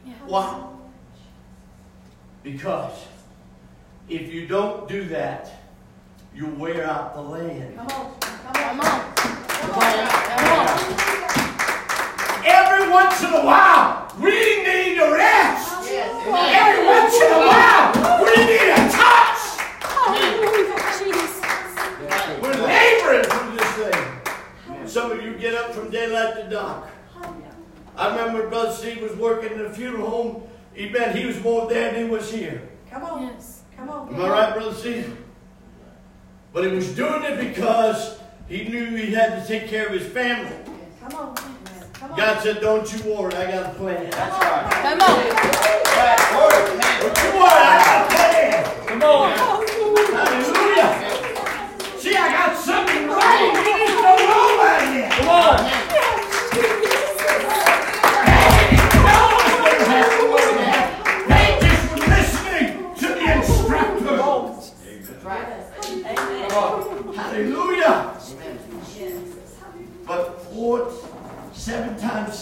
Yeah. 0.05 0.13
Why? 0.27 0.63
Because 2.43 3.07
if 4.09 4.33
you 4.33 4.47
don't 4.47 4.89
do 4.89 5.05
that, 5.09 5.51
you 6.35 6.47
wear 6.47 6.85
out 6.87 7.15
the 7.15 7.21
land. 7.21 7.77
Come 7.77 7.87
on. 7.87 8.15
Come 8.21 8.47
on. 8.47 8.55
Come 8.55 8.81
on. 8.81 8.87
on. 8.87 9.01
Come 9.49 9.73
Come 10.39 10.59
on. 10.59 10.67
on. 10.69 10.79
Every 12.45 12.91
once 12.91 13.23
in 13.23 13.33
a 13.33 13.45
while, 13.45 14.13
we 14.19 14.31
need 14.31 14.99
a 14.99 15.13
rest. 15.13 15.89
Every 15.89 16.85
once 16.87 17.15
in 17.15 17.31
a 17.33 17.47
while, 17.47 17.93
we 18.25 18.35
need 18.45 18.71
a 18.71 18.91
touch. 18.91 19.41
We're 22.43 22.61
laboring 22.67 23.25
through 23.25 23.57
this 23.57 23.73
thing. 23.77 24.87
Some 24.87 25.13
of 25.13 25.23
you 25.23 25.35
get 25.39 25.55
up 25.55 25.73
from 25.73 25.91
daylight 25.91 26.35
to 26.37 26.51
dark. 26.51 26.89
I 27.97 28.09
remember 28.09 28.49
Brother 28.49 28.73
Steve 28.73 29.03
was 29.03 29.13
working 29.17 29.53
in 29.53 29.67
a 29.67 29.71
funeral 29.71 30.09
home. 30.09 30.43
He 30.75 30.89
bet 30.89 31.15
he 31.15 31.27
was 31.27 31.41
more 31.43 31.69
there 31.69 31.93
than 31.93 32.05
he 32.05 32.11
was 32.11 32.31
here. 32.33 32.69
Come 32.91 33.05
on. 33.05 33.23
Yes. 33.23 33.63
Come 33.77 33.91
on. 33.91 34.15
Am 34.15 34.21
I 34.21 34.29
right, 34.31 34.55
Brother 34.55 34.75
Steve? 34.75 35.17
But 36.53 36.65
he 36.65 36.71
was 36.71 36.95
doing 36.95 37.23
it 37.25 37.39
because 37.39 38.19
he 38.49 38.65
knew 38.65 38.97
he 38.97 39.13
had 39.13 39.41
to 39.43 39.49
take 39.49 39.69
care 39.69 39.87
of 39.87 39.93
his 39.93 40.07
family. 40.07 40.57
Come 41.01 41.15
on. 41.15 41.35
Come 41.95 42.11
on. 42.13 42.17
God 42.17 42.43
said, 42.43 42.61
Don't 42.61 42.91
you 42.93 43.13
worry, 43.13 43.35
I 43.35 43.51
got 43.51 43.67
a 43.67 43.75
plan. 43.75 44.11
That's 44.11 44.39
right. 44.45 44.71
Come 44.83 45.01
on. 45.01 45.25
Don't 47.01 47.19
you 47.19 47.31
worry, 47.39 47.63
I 47.63 47.77
got 47.85 48.05
a 48.05 48.15
plan. 48.15 48.65
Come 48.87 49.03
on. 49.03 49.31
Hallelujah. 50.13 50.91
See, 51.99 52.17
I 52.17 52.33
got 52.33 52.57
something 52.59 53.09
right. 53.09 53.53
You 53.55 53.87
just 53.87 54.03
don't 54.03 54.23
know 54.29 54.55
about 54.55 54.83
it 54.83 54.95
yet. 54.97 55.13
Come 55.13 55.29
on. 55.29 55.82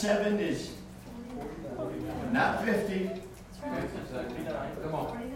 7 0.00 0.40
is 0.40 0.70
not 2.32 2.64
50. 2.64 3.10
Come 4.82 4.94
on. 4.94 5.32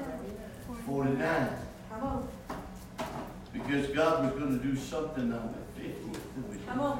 49. 0.87 1.49
Because 3.53 3.87
God 3.89 4.25
was 4.25 4.33
going 4.41 4.59
to 4.59 4.65
do 4.65 4.75
something 4.75 5.31
on 5.35 5.55
the 5.77 5.83
50th. 5.83 6.67
Come 6.67 6.81
on. 6.81 6.99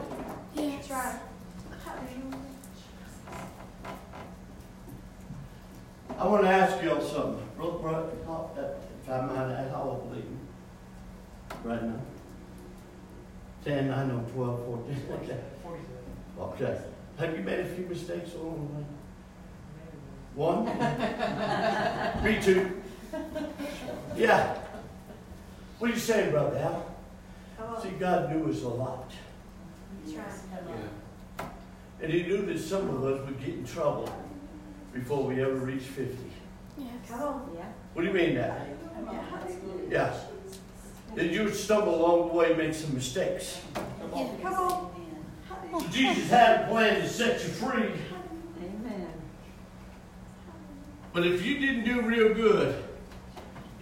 Yes. 0.55 0.87
Try. 0.87 1.19
I 6.19 6.27
want 6.27 6.43
to 6.43 6.49
ask 6.51 6.85
y'all 6.85 7.01
something. 7.01 7.47
Brother, 7.57 7.79
brother, 7.79 8.11
if 9.03 9.11
I 9.11 9.21
might 9.23 9.53
add 9.55 9.71
how 9.71 9.83
old 9.85 10.13
are 10.13 10.17
you 10.17 10.39
right 11.65 11.83
now? 11.83 12.01
10, 13.65 13.89
9, 13.89 14.27
12, 14.35 14.67
14. 14.67 15.03
Okay. 15.23 15.41
Okay. 16.39 16.81
Have 17.19 17.37
you 17.37 17.45
made 17.45 17.61
a 17.61 17.65
few 17.67 17.87
mistakes 17.87 18.35
along 18.35 18.69
the 18.69 18.79
way? 18.79 18.87
One? 20.35 20.65
Me 22.25 22.43
too. 22.43 22.83
Yeah. 24.17 24.59
What 25.79 25.91
are 25.91 25.95
you 25.95 26.01
saying, 26.01 26.33
Brother 26.33 26.59
Al? 26.59 26.95
Come. 27.57 27.83
See, 27.83 27.91
God 27.91 28.35
knew 28.35 28.51
us 28.51 28.63
a 28.63 28.69
lot. 28.69 29.13
Yeah. 30.07 30.23
And 32.03 32.13
He 32.13 32.23
knew 32.25 32.45
that 32.47 32.59
some 32.59 32.89
of 32.91 33.05
us 33.05 33.25
would 33.27 33.39
get 33.39 33.55
in 33.55 33.65
trouble 33.65 34.13
before 34.93 35.25
we 35.25 35.41
ever 35.41 35.55
reach 35.55 35.83
50. 35.83 36.17
Yes. 36.77 36.89
Come 37.09 37.23
on. 37.23 37.51
Yeah. 37.55 37.67
What 37.93 38.03
do 38.03 38.09
you 38.09 38.15
mean 38.15 38.35
that? 38.35 38.67
Hallelujah. 38.95 39.89
Yeah. 39.89 40.15
That 41.15 41.27
you 41.27 41.49
stumble 41.51 41.95
along 41.95 42.29
the 42.29 42.35
way 42.35 42.49
and 42.51 42.59
make 42.59 42.75
some 42.75 42.93
mistakes. 42.95 43.61
Yes. 44.15 44.31
Come 44.43 44.55
on. 44.55 45.04
Jesus 45.91 46.29
had 46.29 46.63
a 46.63 46.69
plan 46.69 47.01
to 47.01 47.09
set 47.09 47.43
you 47.43 47.49
free. 47.49 47.93
Amen. 48.63 49.13
But 51.13 51.27
if 51.27 51.45
you 51.45 51.59
didn't 51.59 51.85
do 51.85 52.03
real 52.03 52.35
good, 52.35 52.83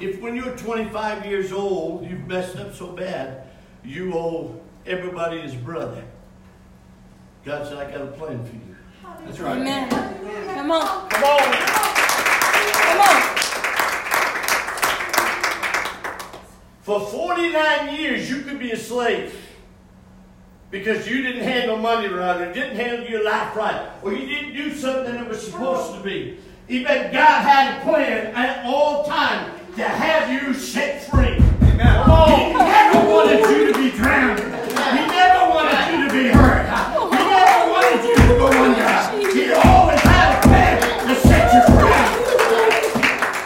if 0.00 0.20
when 0.20 0.34
you're 0.34 0.56
25 0.56 1.26
years 1.26 1.52
old, 1.52 2.08
you've 2.08 2.26
messed 2.26 2.56
up 2.56 2.74
so 2.74 2.88
bad, 2.88 3.46
you 3.84 4.14
owe 4.14 4.60
everybody 4.86 5.40
his 5.40 5.54
brother. 5.54 6.04
God 7.44 7.66
said, 7.66 7.78
I 7.78 7.90
got 7.90 8.02
a 8.02 8.06
plan 8.06 8.44
for 8.44 8.54
you. 8.54 8.76
That's 9.24 9.40
right. 9.40 9.58
Amen. 9.58 9.88
Come 10.54 10.70
on. 10.70 11.08
Come 11.08 11.24
on. 11.24 11.38
Come 12.72 13.00
on. 13.00 13.22
For 16.82 17.00
49 17.00 17.94
years, 17.94 18.28
you 18.28 18.42
could 18.42 18.58
be 18.58 18.72
a 18.72 18.76
slave 18.76 19.41
because 20.72 21.06
you 21.06 21.22
didn't 21.22 21.42
handle 21.42 21.76
money 21.76 22.08
right, 22.08 22.40
or 22.40 22.52
didn't 22.52 22.74
handle 22.76 23.06
your 23.06 23.22
life 23.22 23.54
right, 23.54 23.90
or 24.02 24.12
you 24.14 24.26
didn't 24.26 24.54
do 24.54 24.74
something 24.74 25.14
that 25.14 25.28
was 25.28 25.44
supposed 25.46 25.94
to 25.94 26.00
be. 26.02 26.38
Even 26.68 27.12
God 27.12 27.42
had 27.42 27.78
a 27.78 27.82
plan 27.84 28.34
at 28.34 28.64
all 28.64 29.04
times 29.04 29.52
to 29.76 29.82
have 29.84 30.32
you 30.42 30.54
set 30.54 31.04
free. 31.10 31.36
Come 31.78 32.10
on. 32.10 32.40
He 32.40 32.52
never 32.54 33.08
wanted 33.10 33.40
you 33.50 33.72
to 33.72 33.78
be 33.78 33.90
drowned. 33.96 34.38
He 34.40 35.06
never 35.06 35.50
wanted 35.50 35.92
you 35.92 36.08
to 36.08 36.12
be 36.12 36.28
hurt. 36.28 36.64
He 37.12 37.18
never 37.18 37.70
wanted 37.70 38.08
you 38.08 38.14
to 38.16 38.26
go 38.38 38.46
under. 38.46 39.30
He 39.30 39.52
always 39.52 40.00
had 40.00 40.38
a 40.38 40.48
plan 40.48 41.06
to 41.08 41.14
set 41.20 41.52
you 41.52 41.62
free. 41.76 42.02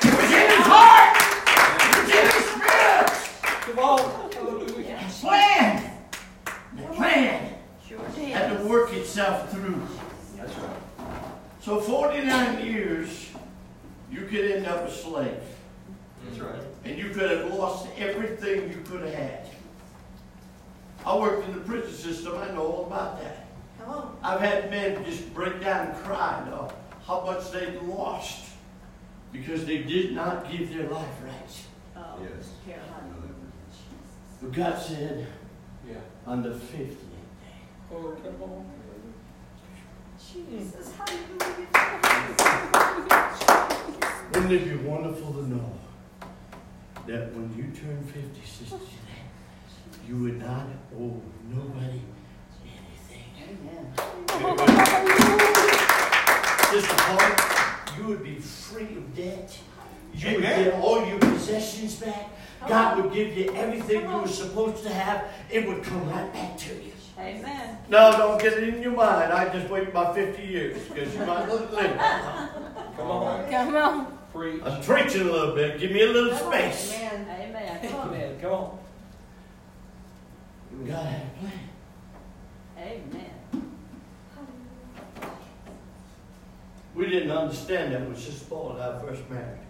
It 0.08 0.14
was 0.16 0.30
in 0.30 0.46
his 0.46 0.66
heart. 0.66 1.16
It 1.90 1.96
was 1.98 2.10
in 2.14 2.24
his 2.30 2.46
spirit. 2.52 3.06
Come 3.64 3.78
on. 3.80 4.32
Hallelujah. 4.32 5.00
Plan. 5.20 5.90
The 6.76 6.82
plan 6.94 7.54
Sure 7.88 7.98
had 8.00 8.58
to 8.58 8.64
work 8.68 8.92
itself 8.92 9.50
through. 9.50 9.80
That's 10.36 10.54
right. 10.58 10.76
So 11.60 11.80
49 11.80 12.64
years, 12.66 13.30
you 14.10 14.22
could 14.22 14.50
end 14.50 14.66
up 14.66 14.86
a 14.86 14.90
slave. 14.90 15.40
That's 16.24 16.38
right. 16.40 16.60
And 16.84 16.96
you 16.98 17.08
could 17.10 17.30
have 17.30 17.52
lost 17.54 17.88
everything 17.98 18.70
you 18.70 18.80
could 18.84 19.00
have 19.02 19.14
had. 19.14 19.46
I 21.04 21.16
worked 21.16 21.48
in 21.48 21.54
the 21.54 21.60
prison 21.60 21.92
system. 21.92 22.36
I 22.36 22.50
know 22.52 22.66
all 22.66 22.86
about 22.86 23.20
that. 23.22 23.46
Come 23.80 23.90
on. 23.90 24.16
I've 24.22 24.40
had 24.40 24.70
men 24.70 25.04
just 25.04 25.32
break 25.34 25.60
down 25.60 25.88
and 25.88 25.96
cry 26.04 26.40
of 26.52 26.72
how 27.06 27.24
much 27.24 27.50
they'd 27.50 27.80
lost 27.82 28.44
because 29.32 29.64
they 29.64 29.78
did 29.78 30.12
not 30.12 30.50
give 30.50 30.72
their 30.72 30.88
life 30.88 31.08
right. 31.24 31.60
Oh, 31.96 32.18
Yes. 32.22 32.50
But 32.66 34.25
God 34.52 34.78
said, 34.80 35.26
Yeah. 35.88 35.96
on 36.26 36.42
the 36.42 36.50
50th 36.50 36.88
day, 36.88 36.94
Oh, 37.92 38.16
come 38.22 38.42
on. 38.42 38.64
Jesus. 40.18 40.92
Hallelujah. 40.96 41.66
Wouldn't 44.34 44.52
it 44.52 44.64
be 44.64 44.76
wonderful 44.88 45.32
to 45.32 45.48
know 45.48 45.72
that 47.06 47.32
when 47.34 47.54
you 47.56 47.64
turn 47.80 48.02
50, 48.02 48.40
Sister 48.44 48.76
Jeanette, 48.76 50.06
you 50.06 50.16
would 50.22 50.38
not 50.40 50.66
owe 50.98 51.20
nobody 51.48 52.00
anything? 52.64 53.24
Amen. 53.40 53.92
Sister 56.70 56.94
Paul, 56.98 57.96
you 57.96 58.04
would 58.08 58.22
be 58.22 58.34
free 58.36 58.96
of 58.96 59.14
debt. 59.14 59.58
You 60.14 60.34
would 60.34 60.42
get 60.42 60.74
all 60.74 61.06
your 61.06 61.18
possessions 61.18 61.94
back. 61.96 62.30
God 62.68 63.02
would 63.02 63.12
give 63.12 63.36
you 63.36 63.52
everything 63.54 64.08
you 64.08 64.16
were 64.16 64.28
supposed 64.28 64.82
to 64.84 64.88
have. 64.90 65.24
It 65.50 65.66
would 65.66 65.82
come 65.82 66.08
right 66.08 66.32
back 66.32 66.56
to 66.58 66.74
you. 66.74 66.92
Amen. 67.18 67.78
No, 67.88 68.12
don't 68.12 68.40
get 68.40 68.54
it 68.54 68.74
in 68.74 68.82
your 68.82 68.92
mind. 68.92 69.32
I 69.32 69.48
just 69.52 69.70
wait 69.70 69.92
my 69.94 70.12
50 70.12 70.42
years 70.42 70.82
because 70.88 71.14
you 71.14 71.20
might 71.20 71.48
not 71.48 71.72
live. 71.72 71.96
Come 72.96 73.10
on. 73.10 73.50
Come 73.50 73.76
on. 73.76 74.18
Preach. 74.32 74.62
I'm 74.62 74.82
preaching 74.82 75.22
a 75.22 75.32
little 75.32 75.54
bit. 75.54 75.80
Give 75.80 75.92
me 75.92 76.02
a 76.02 76.08
little 76.08 76.36
space. 76.36 76.94
Amen. 76.94 77.26
Amen. 77.40 77.88
Come 77.88 78.00
on. 78.00 78.08
Amen. 78.08 78.40
Come 78.40 78.52
on. 78.52 78.78
God 80.86 81.06
had 81.06 81.22
a 81.22 81.40
plan. 81.40 81.52
Amen. 82.78 83.30
We 86.94 87.06
didn't 87.06 87.30
understand 87.30 87.94
that 87.94 88.00
when 88.02 88.16
Sister 88.16 88.44
Paul 88.48 88.72
and 88.72 88.82
I 88.82 88.98
first 89.00 89.28
married. 89.30 89.65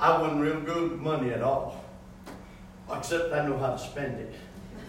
I 0.00 0.18
wasn't 0.20 0.40
real 0.40 0.60
good 0.60 0.92
with 0.92 1.00
money 1.00 1.30
at 1.30 1.42
all, 1.42 1.84
except 2.92 3.32
I 3.32 3.46
know 3.46 3.58
how 3.58 3.72
to 3.72 3.78
spend 3.78 4.18
it. 4.18 4.34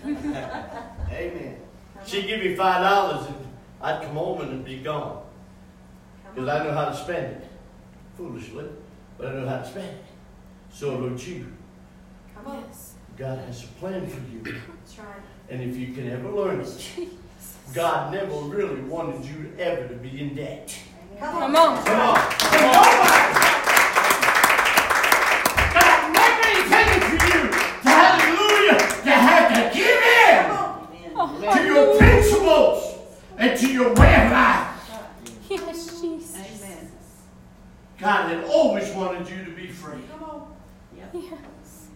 Amen. 0.06 1.58
She'd 2.06 2.28
give 2.28 2.40
me 2.40 2.56
five 2.56 2.82
dollars 2.82 3.28
and 3.28 3.36
I'd 3.82 4.02
come 4.04 4.16
home 4.16 4.42
and 4.42 4.50
it'd 4.52 4.66
be 4.66 4.78
gone 4.80 5.22
because 6.34 6.48
I 6.50 6.64
know 6.64 6.72
how 6.72 6.86
to 6.86 6.96
spend 6.96 7.26
it. 7.26 7.48
Foolishly, 8.18 8.66
but 9.18 9.28
I 9.28 9.34
know 9.34 9.48
how 9.48 9.58
to 9.58 9.68
spend 9.68 9.88
it. 9.90 10.04
So 10.72 11.00
don't 11.00 11.28
you. 11.28 11.52
Come 12.36 12.48
on. 12.48 12.64
Yes. 12.68 12.94
God 13.18 13.40
has 13.40 13.64
a 13.66 13.68
plan 13.68 14.08
for 14.08 14.20
you, 14.32 14.42
That's 14.44 14.98
right. 14.98 15.08
and 15.50 15.62
if 15.62 15.76
you 15.78 15.94
can 15.94 16.10
ever 16.10 16.30
learn 16.32 16.62
it, 16.62 16.90
God 17.74 18.12
never 18.14 18.34
really 18.34 18.82
wanted 18.82 19.24
you 19.26 19.52
ever 19.60 19.88
to 19.90 19.96
be 19.96 20.22
in 20.22 20.36
debt. 20.36 20.76
Come 21.20 21.34
Come 21.34 21.56
on. 21.56 21.78
on. 21.78 21.84
Come 21.86 22.00
on. 22.00 22.16
Come 22.32 23.46
on. 23.46 23.51
And 33.72 33.80
your 33.80 33.94
way 33.94 34.26
of 34.26 34.32
life. 34.32 34.68
Yes, 35.50 36.02
Jesus. 36.02 36.36
Amen. 36.36 36.92
God 37.98 38.30
had 38.30 38.44
always 38.46 38.92
wanted 38.94 39.30
you 39.30 39.46
to 39.46 39.52
be 39.52 39.68
free. 39.68 40.02
Come 40.12 40.24
on. 40.24 40.54
Yes. 40.96 41.88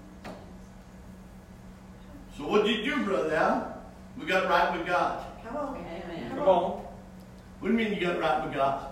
So 2.38 2.48
what 2.48 2.66
did 2.66 2.86
you 2.86 2.96
do, 2.96 3.04
brother 3.04 3.36
Al? 3.36 3.84
We 4.18 4.26
got 4.26 4.50
right 4.50 4.78
with 4.78 4.88
God. 4.88 5.26
Come 5.46 5.58
on. 5.58 5.76
Amen. 5.78 6.30
Come 6.30 6.40
on. 6.40 6.86
What 7.60 7.70
do 7.70 7.74
you 7.74 7.74
mean 7.74 7.94
you 7.94 8.02
got 8.02 8.20
right 8.20 8.46
with 8.46 8.54
God? 8.54 8.92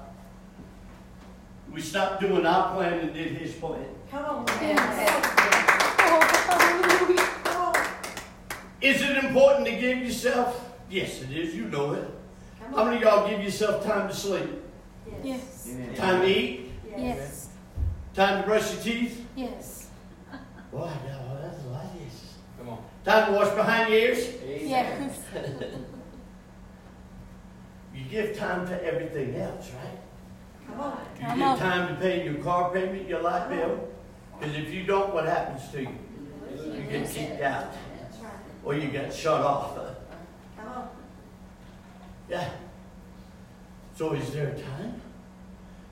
We 1.71 1.81
stopped 1.81 2.21
doing 2.21 2.45
our 2.45 2.73
plan 2.73 2.99
and 2.99 3.13
did 3.13 3.37
his 3.37 3.53
plan. 3.53 3.85
Come 4.11 4.25
on. 4.25 4.45
Yes. 4.61 5.35
Come 5.97 6.21
on. 7.61 7.75
Is 8.81 9.01
it 9.01 9.23
important 9.23 9.65
to 9.67 9.71
give 9.71 9.99
yourself? 9.99 10.69
Yes, 10.89 11.21
it 11.21 11.31
is. 11.31 11.55
You 11.55 11.65
know 11.65 11.93
it. 11.93 12.09
Come 12.63 12.73
How 12.73 12.83
many 12.85 12.97
of 12.97 13.03
y'all 13.03 13.29
give 13.29 13.43
yourself 13.43 13.83
time 13.83 14.07
to 14.09 14.15
sleep? 14.15 14.49
Yes. 15.23 15.75
Time 15.95 16.21
to 16.21 16.27
eat? 16.27 16.71
Yes. 16.97 17.49
Time 18.13 18.41
to 18.41 18.47
brush 18.47 18.73
your 18.73 18.81
teeth? 18.83 19.25
Yes. 19.35 19.89
Boy, 20.71 20.89
no, 21.07 21.37
that's 21.41 21.63
a 21.63 21.67
lot. 21.67 21.85
Yes. 21.99 22.33
Come 22.57 22.69
on. 22.69 22.83
Time 23.03 23.31
to 23.33 23.39
wash 23.39 23.53
behind 23.55 23.89
your 23.91 23.99
ears? 23.99 24.27
Yes. 24.45 25.19
You 27.95 28.05
give 28.09 28.35
time 28.35 28.65
to 28.67 28.83
everything 28.83 29.35
else, 29.35 29.71
right? 29.71 29.99
Come 30.67 30.79
on. 30.79 30.99
You 31.19 31.25
Come 31.27 31.37
give 31.37 31.47
on. 31.47 31.59
time 31.59 31.87
to 31.95 32.01
pay 32.01 32.25
your 32.25 32.35
car 32.35 32.71
payment, 32.71 33.07
your 33.07 33.21
light 33.21 33.49
bill. 33.49 33.87
Because 34.39 34.55
if 34.55 34.73
you 34.73 34.83
don't, 34.83 35.13
what 35.13 35.25
happens 35.25 35.69
to 35.73 35.81
you? 35.81 35.95
You 36.65 36.81
get 36.89 37.07
kicked 37.09 37.41
out. 37.41 37.71
Or 38.63 38.73
you 38.73 38.87
get 38.87 39.13
shut 39.13 39.41
off. 39.41 39.77
Come 42.29 42.39
on. 42.39 42.45
Yeah. 42.45 42.49
So 43.95 44.13
is 44.13 44.31
there 44.33 44.49
a 44.49 44.59
time? 44.59 45.01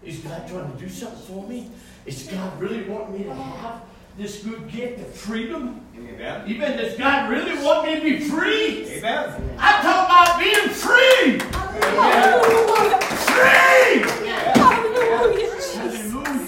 Is 0.04 0.18
God 0.20 0.48
trying 0.48 0.72
to 0.72 0.78
do 0.80 0.90
something 0.90 1.22
for 1.22 1.48
me? 1.48 1.70
Is 2.06 2.24
God 2.24 2.60
really 2.60 2.90
wanting 2.90 3.20
me 3.20 3.24
to 3.26 3.34
have 3.36 3.82
this 4.18 4.44
good 4.44 4.68
gift 4.70 5.00
of 5.00 5.14
freedom? 5.14 5.82
Amen. 5.96 6.44
Even 6.48 6.78
does 6.78 6.98
God 6.98 7.30
really 7.30 7.64
want 7.64 7.86
me 7.86 7.96
to 7.96 8.02
be 8.02 8.20
free? 8.20 8.88
Amen. 8.98 9.58
I'm 9.60 9.84
talking 9.84 10.06
about 10.06 10.40
being 10.40 10.70
free! 10.70 11.40
Hallelujah. 11.96 13.00
Free! 13.02 14.02
Hallelujah. 14.60 15.18
Hallelujah. 15.18 16.48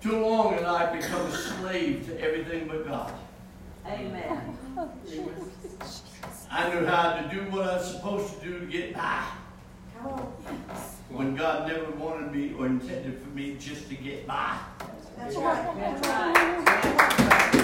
Too 0.00 0.18
long 0.18 0.54
and 0.54 0.66
I've 0.66 0.92
become 1.00 1.26
a 1.26 1.32
slave 1.32 2.06
to 2.06 2.20
everything 2.20 2.66
but 2.66 2.88
God. 2.88 3.12
Amen. 3.86 4.58
I 6.50 6.68
knew 6.74 6.84
how 6.84 7.14
to 7.14 7.28
do 7.28 7.50
what 7.50 7.68
I 7.68 7.76
was 7.76 7.90
supposed 7.94 8.40
to 8.40 8.44
do 8.44 8.58
to 8.60 8.66
get 8.66 8.94
by. 8.94 9.24
Come 9.96 10.12
on. 10.12 10.32
When 11.08 11.34
God 11.36 11.68
never 11.68 11.90
wanted 11.92 12.32
me 12.32 12.54
or 12.58 12.66
intended 12.66 13.22
for 13.22 13.30
me 13.30 13.51
just 13.64 13.88
to 13.88 13.94
get 13.94 14.26
by. 14.26 14.56
That's 15.16 15.36
right. 15.36 15.76
That's 15.78 16.08
right. 16.08 17.62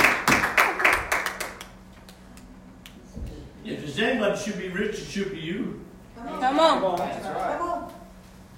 If 3.64 3.80
there's 3.80 3.98
anybody 3.98 4.38
should 4.40 4.58
be 4.58 4.68
rich, 4.68 4.94
it 5.00 5.04
should 5.06 5.32
be 5.32 5.38
you. 5.38 5.84
Come 6.16 6.40
Come 6.40 6.60
on. 6.60 6.84
on. 6.84 6.98
That's 6.98 7.24
right. 7.26 7.58
Come 7.58 7.68
on. 7.68 7.92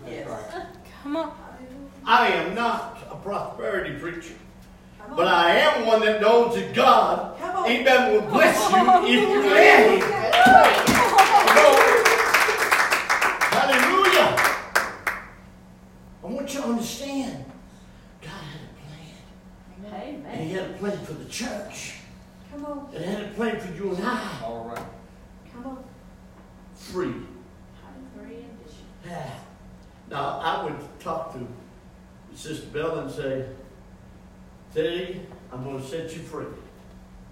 That's 0.04 0.12
Yes. 0.12 0.28
right. 0.28 0.66
Come 1.02 1.16
on. 1.16 1.32
I 2.06 2.28
am 2.28 2.54
not 2.54 2.98
a 3.10 3.16
prosperity 3.16 3.98
preacher, 3.98 4.34
but 5.16 5.26
I 5.26 5.56
am 5.56 5.86
one 5.86 6.00
that 6.02 6.20
knows 6.20 6.54
that 6.56 6.74
God, 6.74 7.36
Amen, 7.66 8.12
will 8.12 8.22
bless 8.30 8.70
you 8.70 8.78
if 9.06 9.28
you 9.28 9.42
let 9.50 10.00
Him. 10.02 10.10
Hallelujah. 13.52 14.36
I 16.70 16.72
want 16.72 16.82
understand, 16.82 17.44
God 18.22 18.30
had 18.30 18.60
a 18.62 19.90
plan. 19.90 20.24
And 20.24 20.40
He 20.40 20.52
had 20.52 20.70
a 20.70 20.72
plan 20.74 20.98
for 20.98 21.14
the 21.14 21.24
church. 21.24 21.94
Come 22.52 22.64
on. 22.64 22.90
And 22.94 23.04
He 23.04 23.10
had 23.10 23.24
a 23.24 23.28
plan 23.34 23.58
for 23.58 23.74
you 23.74 23.90
and 23.92 24.04
I. 24.06 24.40
All 24.44 24.72
right. 24.72 24.86
Come 25.52 25.66
on. 25.66 25.84
Free. 26.76 27.12
Free 28.16 28.36
edition. 28.36 28.86
Yeah. 29.04 29.34
Now, 30.10 30.38
I 30.38 30.64
would 30.64 31.00
talk 31.00 31.32
to 31.34 31.44
Sister 32.36 32.68
Bella 32.68 33.02
and 33.02 33.10
say, 33.10 33.46
Teddy, 34.72 35.22
I'm 35.52 35.64
going 35.64 35.80
to 35.80 35.86
set 35.86 36.12
you 36.12 36.22
free. 36.22 36.46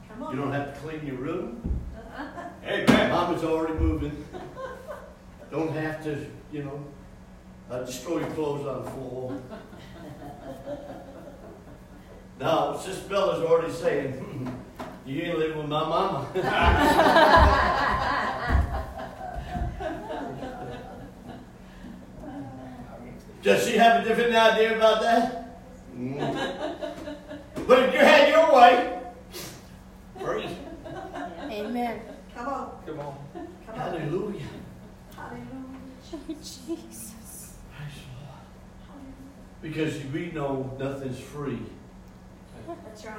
Come 0.09 0.25
on. 0.25 0.35
You 0.35 0.43
don't 0.43 0.53
have 0.53 0.75
to 0.75 0.81
clean 0.81 1.07
your 1.07 1.17
room. 1.17 1.81
Amen. 2.65 3.11
Mama's 3.11 3.45
already 3.45 3.75
moving. 3.75 4.25
Don't 5.53 5.73
have 5.75 6.03
to, 6.03 6.27
you 6.51 6.65
know, 6.65 6.85
uh, 7.71 7.83
destroy 7.85 8.21
your 8.21 8.31
clothes 8.31 8.67
on 8.67 8.85
the 8.85 8.91
floor. 8.91 9.41
Now, 12.41 12.77
Sister 12.77 13.09
Bella's 13.09 13.45
already 13.45 13.73
saying, 13.73 14.13
"Hmm, 14.13 14.49
you 15.05 15.23
ain't 15.23 15.39
living 15.39 15.59
with 15.59 15.69
my 15.69 15.89
mama. 15.89 16.29
Does 23.43 23.67
she 23.67 23.77
have 23.77 24.03
a 24.03 24.09
different 24.09 24.35
idea 24.35 24.77
about 24.77 25.01
that? 25.03 25.59
Mm. 25.97 26.19
But 27.67 27.89
if 27.89 27.95
you 27.95 28.01
had 28.01 28.29
your 28.29 28.55
way, 28.55 29.01
free. 30.21 30.49
Amen. 31.51 32.01
Come 32.35 32.49
on. 32.49 32.71
Come 32.87 33.01
on. 33.01 33.15
Come 33.35 33.75
on. 33.75 33.81
Hallelujah. 33.81 34.47
Hallelujah. 35.17 36.19
Jesus. 36.43 36.59
Praise 36.67 36.67
the 36.67 37.09
Lord. 37.09 37.18
Because 39.61 40.05
we 40.13 40.31
know 40.31 40.75
nothing's 40.79 41.19
free. 41.19 41.63
That's 42.67 43.05
right. 43.05 43.17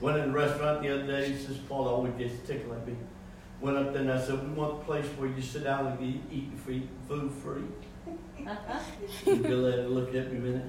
Went 0.00 0.18
in 0.18 0.32
the 0.32 0.38
restaurant 0.38 0.82
the 0.82 0.92
other 0.92 1.06
day, 1.06 1.34
Sister 1.36 1.62
Paula 1.68 1.92
always 1.92 2.12
gets 2.14 2.46
tickled 2.46 2.76
like 2.76 2.86
me. 2.86 2.96
Went 3.60 3.76
up 3.78 3.92
there 3.92 4.02
and 4.02 4.12
I 4.12 4.20
said, 4.20 4.42
we 4.46 4.52
want 4.54 4.82
a 4.82 4.84
place 4.84 5.06
where 5.16 5.30
you 5.30 5.40
sit 5.40 5.64
down 5.64 5.86
and 5.86 6.02
eat, 6.02 6.20
eat 6.30 6.50
free, 6.64 6.88
food 7.08 7.32
free. 7.32 7.62
And 9.26 9.42
Bill 9.42 9.64
had 9.64 9.76
to 9.76 9.88
look 9.88 10.14
at 10.14 10.30
me 10.30 10.36
a 10.36 10.40
minute. 10.40 10.66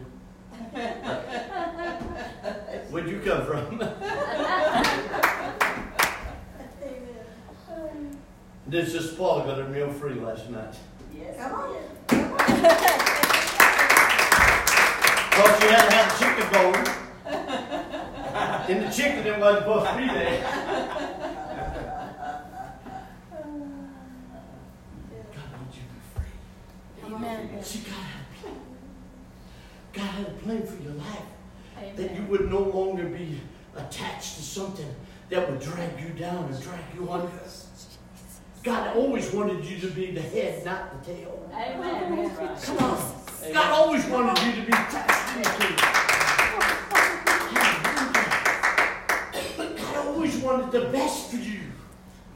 Where'd 2.90 3.10
you 3.10 3.20
come 3.20 3.46
from? 3.46 3.82
Amen. 3.82 3.96
then 8.68 8.86
Sister 8.86 9.16
Paula 9.16 9.46
got 9.46 9.60
a 9.60 9.68
meal 9.68 9.92
free 9.92 10.14
last 10.14 10.50
night. 10.50 10.76
Yes. 11.14 11.36
Come 11.38 11.54
on. 11.54 12.25
Well, 15.38 15.60
she 15.60 15.68
had 15.68 15.90
to 15.90 15.96
have 15.96 16.10
chicken 16.20 16.48
bone. 16.54 16.86
and 18.70 18.86
the 18.86 18.90
chicken 18.90 19.24
that 19.24 19.40
wasn't 19.40 19.64
supposed 19.66 19.88
to 19.88 19.98
be 19.98 20.06
there. 20.08 20.40
God 25.34 25.50
wants 25.52 25.76
you 25.76 25.84
to 25.84 25.90
be 25.92 26.02
free. 26.14 26.34
Amen. 27.14 27.64
See, 27.64 27.80
God 27.80 27.94
had 27.94 28.22
a 28.22 28.42
plan. 28.42 28.60
God 29.92 30.10
had 30.10 30.28
a 30.28 30.32
plan 30.32 30.66
for 30.66 30.82
your 30.84 30.94
life. 30.94 31.30
That 31.98 32.16
you 32.16 32.24
would 32.24 32.50
no 32.50 32.60
longer 32.60 33.06
be 33.06 33.42
attached 33.76 34.38
to 34.38 34.42
something 34.42 34.96
that 35.30 35.50
would 35.50 35.60
drag 35.60 36.00
you 36.00 36.10
down 36.10 36.46
and 36.46 36.62
drag 36.62 36.80
you 36.96 37.12
under. 37.12 37.30
God 38.66 38.98
always 38.98 39.32
wanted 39.32 39.64
you 39.64 39.78
to 39.80 39.88
be 39.94 40.10
the 40.10 40.22
head, 40.22 40.66
not 40.66 40.92
the 40.92 41.14
tail. 41.14 41.48
Amen. 41.54 42.36
Come 42.64 42.78
on. 42.80 42.98
God 43.54 43.72
always 43.72 44.04
wanted 44.08 44.44
you 44.44 44.54
to 44.54 44.62
be 44.66 44.74
attached 44.74 45.34
to 45.34 45.38
the 45.38 45.50
king. 45.56 45.78
Hallelujah. 49.54 49.78
God 49.78 49.96
always 50.08 50.38
wanted 50.38 50.72
the 50.72 50.90
best 50.90 51.30
for 51.30 51.36
you. 51.38 51.60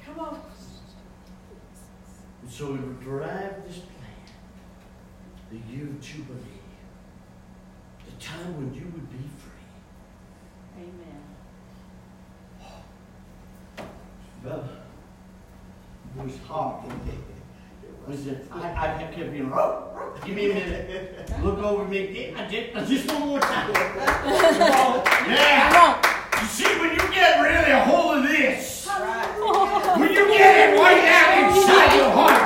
Come 0.05 0.19
on. 0.19 0.39
And 2.43 2.51
so 2.51 2.73
he 2.73 2.79
would 2.79 3.01
drive 3.01 3.65
this 3.65 3.79
plan, 3.79 4.29
the 5.49 5.57
year 5.73 5.87
of 5.87 5.99
Jubilee, 5.99 6.61
the 8.05 8.11
time 8.23 8.55
when 8.55 8.71
you 8.75 8.85
would 8.85 9.09
be 9.09 9.27
free. 9.39 9.65
Amen. 10.77 11.23
Well, 14.45 14.69
it 16.17 16.24
was 16.24 16.38
hard. 16.48 16.86
Was 18.08 18.26
it? 18.28 18.45
I, 18.52 18.56
I 18.58 18.98
kept 18.98 19.15
being, 19.15 19.30
give 19.30 20.36
me 20.36 20.52
a 20.52 20.54
minute. 20.54 21.32
Look 21.43 21.60
over 21.60 21.86
me. 21.86 22.08
Get 22.13 22.34
my 22.34 22.48
dick. 22.48 22.74
Just 22.88 23.08
one 23.12 23.28
more 23.28 23.39
time. 23.39 23.72
Yeah. 25.30 25.69
Come 25.74 25.82
on. 25.84 25.95
You 26.41 26.48
see, 26.48 26.80
when 26.80 26.91
you 26.91 27.04
get 27.13 27.39
really 27.41 27.72
a 27.72 27.80
hold 27.84 28.17
of 28.17 28.24
this, 28.24 28.88
when 28.88 30.10
you 30.13 30.28
get 30.30 30.69
it 30.69 30.80
way 30.80 30.95
down 31.06 31.54
inside 31.54 31.95
your 31.98 32.10
heart, 32.12 32.41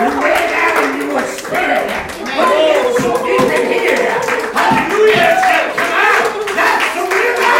and 0.00 0.20
way 0.20 0.36
down 0.50 1.00
in 1.00 1.06
your 1.08 1.22
spirit, 1.22 1.86
but 2.26 2.48
it's 2.50 2.98
so 3.02 3.10
deep 3.24 3.40
in 3.40 3.64
here, 3.70 4.18
hallelujah, 4.52 5.30
it's 5.30 5.42
got 5.46 5.62
to 5.62 5.70
come 5.78 5.94
out. 5.94 6.22
That's 6.58 6.86
the 6.96 7.02
river. 7.06 7.54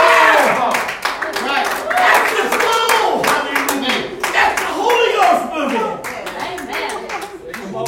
That's 1.47 2.31
the 2.35 2.45
flow. 2.59 3.23
Hallelujah. 3.23 4.03
That's 4.35 4.57
the 4.61 4.67
Holy 4.75 5.11
Ghost 5.15 5.45
moving. 5.55 5.87
Amen. 6.43 6.91
Come 7.53 7.75
on. 7.77 7.87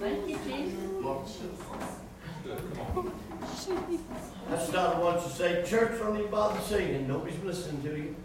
Thank 0.00 0.20
you, 0.28 0.36
Jesus. 0.44 0.74
That's 4.48 4.68
not 4.72 4.96
the 4.96 5.00
ones 5.04 5.22
who 5.22 5.30
say, 5.30 5.62
church 5.64 5.98
don't 6.00 6.16
even 6.18 6.30
bother 6.30 6.60
singing. 6.62 7.06
Nobody's 7.06 7.38
listening 7.44 7.82
to 7.84 7.96
you. 7.96 8.16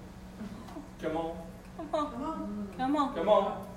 Come 1.02 1.18
on. 1.18 1.38
Come 1.78 1.88
on. 1.94 2.12
Come 2.12 2.24
on. 2.24 2.68
Come 2.78 2.96
on. 2.98 3.14
Come 3.16 3.30
on. 3.30 3.68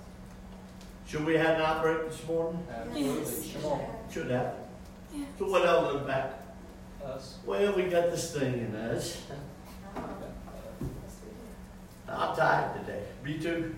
Should 1.06 1.26
we 1.26 1.34
have 1.34 1.56
an 1.56 1.62
outbreak 1.62 2.08
this 2.10 2.26
morning? 2.26 2.66
Absolutely. 2.70 3.50
Come 3.52 3.64
on. 3.72 3.80
Should 4.10 4.30
have. 4.30 4.54
Yeah. 5.14 5.24
So 5.38 5.46
what 5.50 5.66
else 5.66 5.94
is 5.96 6.00
back? 6.06 6.40
Us. 7.04 7.38
Well, 7.44 7.72
we 7.74 7.82
got 7.84 8.10
this 8.10 8.32
thing 8.34 8.54
in 8.54 8.74
us. 8.74 9.18
I'm 12.08 12.34
tired 12.36 12.80
today. 12.80 13.02
Me 13.24 13.38
too. 13.38 13.74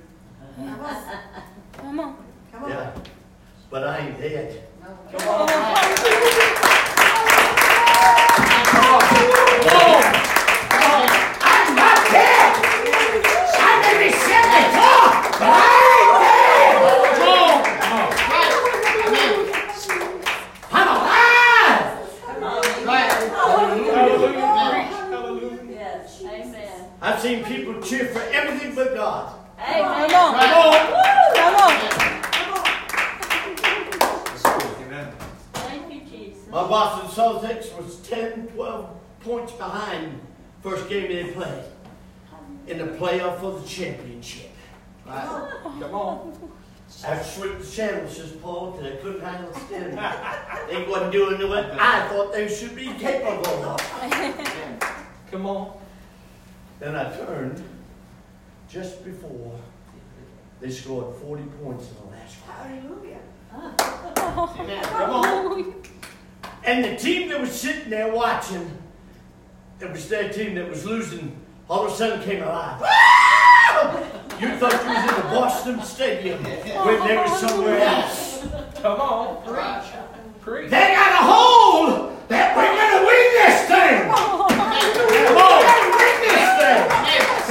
Come 0.56 0.68
on. 0.68 0.94
Come 1.72 2.00
on. 2.00 2.16
Come 2.52 2.64
on. 2.64 2.70
Yeah. 2.70 2.92
But 3.68 3.84
I 3.84 3.98
ain't 3.98 4.18
dead. 4.20 4.62
Come 5.10 5.28
on. 5.28 5.48
I'm 11.42 11.74
not 11.76 11.96
dead. 12.10 12.52
I 13.52 13.80
may 13.82 13.94
be 14.06 14.10
sick 14.12 14.32
and 14.32 14.72
talk, 14.74 15.12
but 15.38 15.48
I 15.50 15.54
ain't 16.00 16.14
dead. 16.24 16.80
I'm 20.72 20.88
alive. 20.88 21.82
Hallelujah. 23.94 24.46
Hallelujah. 25.10 25.64
Yes. 25.70 26.22
Amen. 26.22 26.89
I've 27.02 27.18
seen 27.18 27.42
people 27.44 27.80
cheer 27.80 28.06
for 28.06 28.20
everything 28.20 28.74
but 28.74 28.94
God. 28.94 29.34
Amen. 29.58 30.10
Come 30.10 30.20
on. 30.20 30.34
Come 31.34 31.54
on. 31.56 31.72
Amen. 34.84 35.12
Thank 35.54 35.94
you, 35.94 36.00
Jesus. 36.02 36.46
My 36.48 36.68
Boston 36.68 37.08
Celtics 37.10 37.74
was 37.76 37.96
10, 38.00 38.48
12 38.48 38.90
points 39.20 39.52
behind 39.52 40.20
first 40.62 40.88
game 40.90 41.08
they 41.08 41.32
played 41.32 41.64
in 42.66 42.76
the 42.78 42.84
playoff 42.98 43.40
for 43.40 43.58
the 43.58 43.66
championship. 43.66 44.50
Right. 45.06 45.26
Come 45.62 45.94
on. 45.94 46.50
I 47.06 47.22
switched 47.22 47.60
the 47.60 47.66
channel, 47.70 48.08
says 48.10 48.32
Paul, 48.32 48.72
because 48.72 48.92
I 48.92 48.96
couldn't 48.96 49.22
handle 49.22 49.50
the 49.52 49.60
standing. 49.60 49.96
They 50.68 50.90
wasn't 50.90 51.12
doing 51.12 51.48
what 51.48 51.70
I 51.80 52.08
thought 52.08 52.32
they 52.34 52.46
should 52.54 52.76
be 52.76 52.92
capable 52.94 53.64
of. 53.64 53.80
Come 55.30 55.46
on. 55.46 55.79
Then 56.80 56.96
I 56.96 57.14
turned 57.14 57.62
just 58.70 59.04
before 59.04 59.60
they 60.60 60.70
scored 60.70 61.14
40 61.16 61.42
points 61.62 61.88
in 61.90 61.94
the 61.96 62.06
last 62.16 62.36
quarter. 62.46 62.80
Amen. 64.58 64.82
Come 64.84 65.10
on. 65.10 65.74
And 66.64 66.84
the 66.84 66.96
team 66.96 67.28
that 67.28 67.40
was 67.40 67.52
sitting 67.52 67.90
there 67.90 68.10
watching, 68.12 68.70
it 69.80 69.90
was 69.90 70.08
their 70.08 70.32
team 70.32 70.54
that 70.54 70.68
was 70.70 70.86
losing, 70.86 71.36
all 71.68 71.86
of 71.86 71.92
a 71.92 71.94
sudden 71.94 72.22
came 72.22 72.42
alive. 72.42 72.80
You 74.40 74.56
thought 74.56 74.72
you 74.72 74.88
was 74.88 75.04
in 75.10 75.14
the 75.16 75.28
Boston 75.34 75.82
Stadium 75.82 76.42
when 76.42 77.06
they 77.06 77.16
were 77.16 77.28
somewhere 77.28 77.80
else. 77.80 78.46
Come 78.80 79.00
on. 79.00 79.44
Right. 79.52 79.84
Preach. 80.40 80.70
They 80.70 80.94
got 80.94 81.12
a 81.12 81.24
hold 81.26 82.28
that 82.28 82.56
we're 82.56 82.74
gonna 82.74 83.04
win 83.04 83.32
this 83.36 83.68
thing. 83.68 84.08
Come 85.26 85.36
on, 85.36 85.69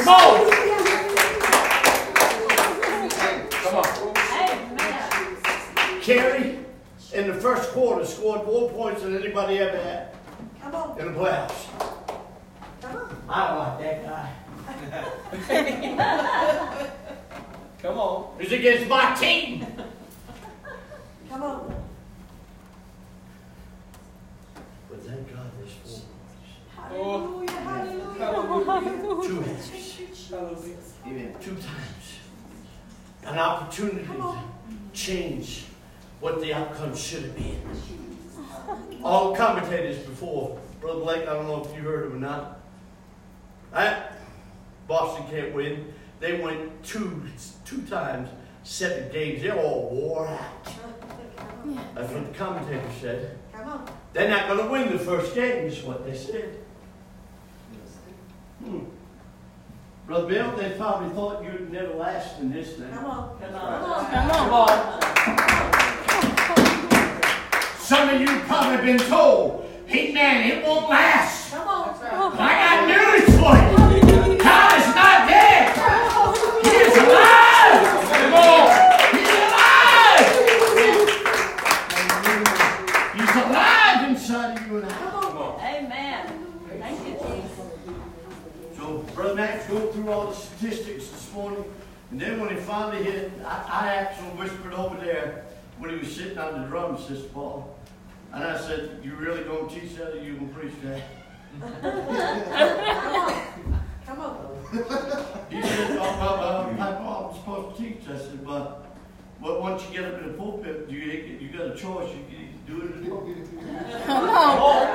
we're 0.10 0.16
gonna 2.56 2.80
win 2.80 3.10
this 3.10 3.14
thing. 3.14 3.48
Come 3.50 3.76
on. 3.76 3.84
Come 3.84 4.08
on. 4.08 4.14
Amen. 4.50 5.08
Curry, 6.02 6.60
in 7.14 7.28
the 7.28 7.34
first 7.36 7.72
quarter, 7.72 8.06
scored 8.06 8.46
more 8.46 8.70
points 8.72 9.02
than 9.04 9.16
anybody 9.18 9.60
ever 9.60 9.78
had 9.78 10.08
Come 10.62 10.76
on, 10.76 11.00
in 11.00 11.14
the 11.14 11.20
playoffs. 11.20 11.68
come 12.82 12.96
on. 12.96 13.24
I 13.30 13.48
don't 13.48 13.60
like 13.60 13.80
that 13.82 14.06
guy. 14.06 14.30
Come 17.82 17.98
on. 17.98 18.38
He's 18.40 18.52
against 18.52 18.88
my 18.90 19.14
team. 19.16 19.66
Come 21.30 21.44
on. 21.44 21.74
But 24.90 25.02
thank 25.04 25.32
God 25.34 25.50
there's 25.58 25.72
four 25.84 26.02
Hallelujah, 26.76 27.20
hallelujah. 27.20 27.39
Hallelujah. 28.50 29.28
Two 29.28 29.46
Amen. 31.06 31.36
two 31.40 31.56
times. 31.56 32.20
An 33.24 33.38
opportunity 33.38 34.06
to 34.06 34.36
change 34.94 35.66
what 36.20 36.42
the 36.42 36.54
outcome 36.54 36.96
should 36.96 37.24
have 37.24 37.36
been. 37.36 37.62
All 39.04 39.36
commentators 39.36 40.00
before, 40.00 40.60
Brother 40.82 41.00
Blake, 41.02 41.28
I 41.28 41.34
don't 41.34 41.48
know 41.48 41.64
if 41.64 41.76
you 41.76 41.82
heard 41.82 42.08
him 42.08 42.18
or 42.18 42.20
not. 42.20 42.60
I, 43.74 44.04
Boston 44.88 45.26
can't 45.30 45.54
win. 45.54 45.94
They 46.20 46.42
went 46.42 46.84
two 46.84 47.24
two 47.66 47.82
times, 47.84 48.30
seven 48.64 49.12
games. 49.12 49.44
They're 49.44 49.58
all 49.58 49.90
wore 49.92 50.28
out. 50.28 50.66
That's 51.94 52.12
what 52.12 52.32
the 52.32 52.38
commentator 52.38 52.82
said. 53.00 53.38
Come 53.54 53.70
on. 53.70 53.90
They're 54.14 54.30
not 54.30 54.48
going 54.48 54.66
to 54.66 54.72
win 54.72 54.92
the 54.98 55.04
first 55.04 55.36
game, 55.36 55.68
is 55.68 55.84
what 55.84 56.04
they 56.06 56.18
said. 56.18 56.58
Hmm. 58.64 58.80
Brother 60.06 60.28
Bill, 60.28 60.56
they 60.58 60.72
probably 60.72 61.10
thought 61.14 61.44
you'd 61.44 61.72
never 61.72 61.94
last 61.94 62.40
in 62.40 62.52
this 62.52 62.74
thing. 62.74 62.90
Come 62.92 63.06
on. 63.06 63.40
Come 63.40 63.56
on. 63.56 64.12
Come 64.12 64.54
on. 64.54 65.02
Some 67.78 68.10
of 68.10 68.22
you 68.22 68.28
probably 68.42 68.86
been 68.86 69.00
told, 69.08 69.70
hey 69.86 70.12
man, 70.14 70.50
it 70.50 70.66
won't 70.66 70.90
last. 70.90 71.39
And 92.12 92.20
then 92.20 92.40
when 92.40 92.50
he 92.50 92.56
finally 92.56 93.04
hit, 93.04 93.32
I, 93.46 93.66
I 93.72 93.94
actually 93.96 94.30
whispered 94.30 94.74
over 94.74 94.98
there 95.04 95.46
when 95.78 95.92
he 95.92 95.98
was 95.98 96.14
sitting 96.16 96.38
on 96.38 96.62
the 96.62 96.68
drums, 96.68 97.06
Sister 97.06 97.28
Paul, 97.30 97.76
and 98.34 98.44
I 98.44 98.58
said, 98.60 99.00
"You 99.04 99.16
really 99.16 99.44
gonna 99.44 99.70
teach 99.70 99.96
that, 99.98 100.14
or 100.14 100.18
you 100.22 100.36
gonna 100.36 100.48
preach 100.54 100.74
that?" 100.84 101.02
Come 104.06 104.20
on. 104.20 104.36
He 105.50 105.62
said, 105.62 105.98
"Oh, 105.98 106.18
well, 106.20 106.38
well, 106.40 106.76
Papa, 106.78 107.30
I'm 107.30 107.36
supposed 107.40 107.78
to 107.78 107.84
teach." 107.84 108.02
I 108.10 108.18
said, 108.18 108.46
"Well, 108.46 108.86
but 109.42 109.62
once 109.62 109.84
you 109.86 109.92
get 109.98 110.06
up 110.12 110.22
in 110.22 110.28
the 110.28 110.34
pulpit, 110.34 110.90
you 110.90 110.98
you 110.98 111.50
got 111.50 111.68
a 111.68 111.76
choice. 111.76 112.10
You 112.14 112.24
can 112.30 112.50
do 112.68 112.82
it 112.82 112.92
or 112.92 113.02
don't." 113.08 113.26
Come 114.06 114.30
on. 114.30 114.88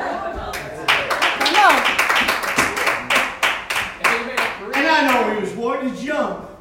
Come 1.38 1.56
on. 1.56 1.74
And 4.74 4.86
I 4.86 5.06
know 5.06 5.34
he 5.34 5.40
was 5.40 5.54
worried. 5.54 5.90
He's 5.90 6.04
young. 6.04 6.53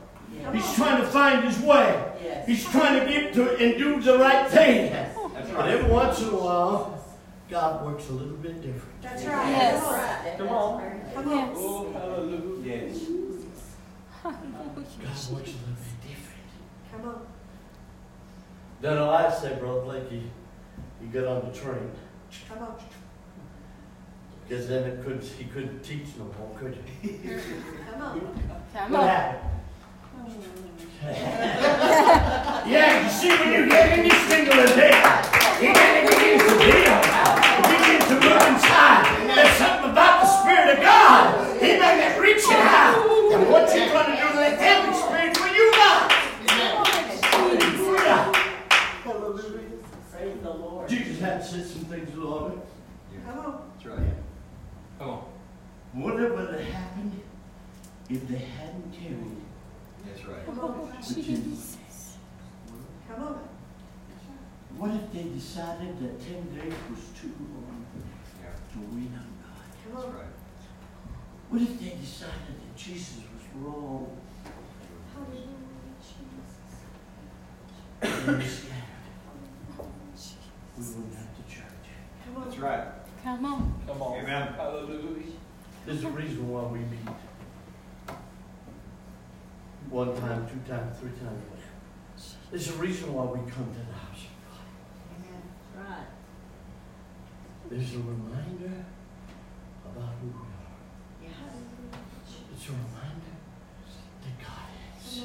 He's 0.54 0.74
trying 0.76 1.02
to 1.02 1.08
find 1.08 1.44
his 1.44 1.60
way. 1.60 2.12
Yes. 2.24 2.48
He's 2.48 2.66
trying 2.66 3.00
to 3.00 3.12
get 3.12 3.34
to 3.34 3.56
and 3.58 3.78
do 3.78 4.00
the 4.02 4.18
right 4.20 4.48
thing. 4.50 4.92
That's 4.92 5.18
But 5.50 5.56
right. 5.56 5.70
every 5.72 5.92
once 5.92 6.22
in 6.22 6.30
a 6.30 6.32
while, 6.32 7.04
God 7.50 7.86
works 7.86 8.10
a 8.10 8.14
little 8.14 8.38
bit 8.38 8.62
different. 8.62 9.02
That's 9.02 9.24
right. 9.26 9.50
Yes. 9.50 10.38
Come 10.38 10.48
Come 10.48 10.56
on. 10.56 10.82
on. 10.82 11.02
Come 11.14 11.30
on. 11.34 11.52
Oh, 11.56 11.92
hallelujah. 11.94 12.76
Yes. 12.88 13.00
God 14.24 14.36
works 15.04 15.30
a 15.30 15.34
little 15.34 15.44
bit 15.44 16.02
different. 16.02 16.48
Come 16.92 17.06
on. 17.10 17.28
Then 18.82 18.96
the 18.96 19.06
last 19.06 19.42
day, 19.44 19.56
Brother 19.60 19.82
Blakey, 19.82 20.24
he 21.02 21.08
got 21.08 21.26
on 21.26 21.52
the 21.52 21.58
train. 21.58 21.92
Come 22.50 22.60
on. 22.60 22.76
Because 24.48 24.68
then 24.68 24.84
it 24.84 25.04
couldn't, 25.04 25.24
he 25.24 25.46
couldn't 25.46 25.82
teach 25.84 26.08
no 26.18 26.26
more, 26.26 26.52
could 26.60 26.78
he? 27.02 27.10
Come 27.92 28.02
on. 28.02 28.20
Come 28.74 28.92
What 28.92 29.02
on. 29.02 29.08
happened? 29.08 29.50
yeah, 32.66 33.04
you 33.04 33.10
see, 33.24 33.40
when 33.40 33.54
you 33.54 33.70
get 33.70 33.98
in 33.98 34.04
this 34.04 34.22
thing 34.28 34.48
of 34.48 34.56
the 34.60 34.68
day, 34.76 35.00
he 35.64 35.68
kind 35.72 35.96
of 36.00 36.12
begins 36.12 36.44
to 36.44 36.56
deal. 36.60 36.96
He 37.56 37.62
begins 37.72 38.06
to 38.12 38.16
move 38.20 38.44
inside. 38.52 39.04
There's 39.32 39.56
something 39.56 39.92
about 39.92 40.16
the 40.24 40.30
Spirit 40.44 40.76
of 40.76 40.84
God. 40.84 41.24
He 41.62 41.80
may 41.80 41.94
get 42.04 42.20
reaching 42.20 42.60
out. 42.60 43.00
And 43.32 43.50
what 43.50 43.74
you're 43.74 43.88
trying 43.88 44.12
to 44.12 44.22
do, 44.22 44.28
to 44.28 44.36
let 44.36 44.60
them 44.60 44.90
experience 44.90 45.40
what 45.40 45.56
you 45.56 45.72
got. 45.72 46.12
Hallelujah. 47.32 48.34
Praise 50.12 50.38
the 50.42 50.50
Lord. 50.50 50.90
Jesus 50.90 51.20
had 51.20 51.42
to 51.42 51.48
set 51.48 51.66
some 51.66 51.86
things 51.86 52.14
in 52.14 52.24
order. 52.24 52.56
Come 53.26 53.40
on. 53.40 53.72
That's 53.74 53.86
right. 53.86 54.14
Come 55.00 55.10
on. 55.10 55.24
What 55.94 56.16
would 56.16 56.50
have 56.50 56.60
happened 56.60 57.22
if 58.10 58.28
they 58.28 58.38
hadn't 58.38 58.92
carried 58.92 59.38
That's 60.06 60.26
right. 60.26 60.46
Come 60.46 60.60
on. 60.60 60.92
the 61.00 61.22
Jesus? 61.22 61.78
Come 63.14 63.28
on. 63.28 63.40
What 64.78 64.92
if 64.92 65.14
they 65.14 65.24
decided 65.24 66.00
that 66.00 66.13
10 66.26 66.56
days 66.56 66.74
was 66.90 67.04
too 67.20 67.34
long 67.40 67.86
Yeah. 68.42 68.50
to 68.72 68.80
win 68.80 69.12
on 69.14 69.28
God? 69.44 69.66
Come 69.84 69.94
That's 69.94 70.06
on. 70.06 70.14
right. 70.16 70.34
What 71.50 71.62
if 71.62 71.80
they 71.80 71.90
decided 72.00 72.56
that 72.62 72.76
Jesus 72.78 73.18
was 73.18 73.44
wrong 73.56 74.18
Hallelujah, 75.14 75.48
Jesus. 76.02 76.58
and 78.28 78.42
they 78.42 78.48
scattered? 78.48 78.84
Oh, 79.80 79.86
we 80.78 80.84
wouldn't 80.86 81.14
have 81.16 81.28
the 81.38 81.44
church. 81.52 81.64
Come 82.26 82.38
on. 82.38 82.44
That's 82.50 82.58
right. 82.60 82.88
Come 83.24 83.46
on. 83.46 83.82
Come 83.86 84.02
on. 84.02 84.18
Amen. 84.20 84.54
Hallelujah. 84.54 85.34
There's 85.86 86.04
a 86.04 86.10
reason 86.10 86.50
why 86.50 86.64
we 86.64 86.80
meet. 86.80 87.16
One 89.90 90.16
time, 90.20 90.48
two 90.48 90.60
times, 90.72 90.98
three 91.00 91.12
times, 91.12 91.44
whatever. 91.50 91.70
There's 92.50 92.70
a 92.70 92.74
reason 92.74 93.14
why 93.14 93.26
we 93.26 93.40
come 93.52 93.68
to 93.74 93.80
the 93.80 93.94
house 93.94 94.24
of 94.24 94.34
God. 94.48 95.86
Right. 95.92 96.08
There's 97.94 98.06
a 98.06 98.10
reminder 98.10 98.86
about 99.86 100.14
who 100.20 100.28
we 101.22 101.28
are. 101.28 101.30
It's 102.52 102.66
a 102.66 102.72
reminder 102.72 103.34
that 104.24 104.36
God 104.42 104.66
is. 104.98 105.22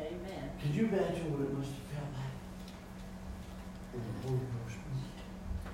Amen. 0.00 0.50
Can 0.60 0.74
you 0.74 0.86
imagine 0.86 1.30
what 1.30 1.42
it 1.46 1.54
must 1.56 1.70
have 1.70 1.86
felt 1.94 2.10
like 2.18 2.34
when 3.92 4.02
the 4.02 4.26
Holy 4.26 4.40
Ghost 4.40 4.78
moved? 4.90 5.22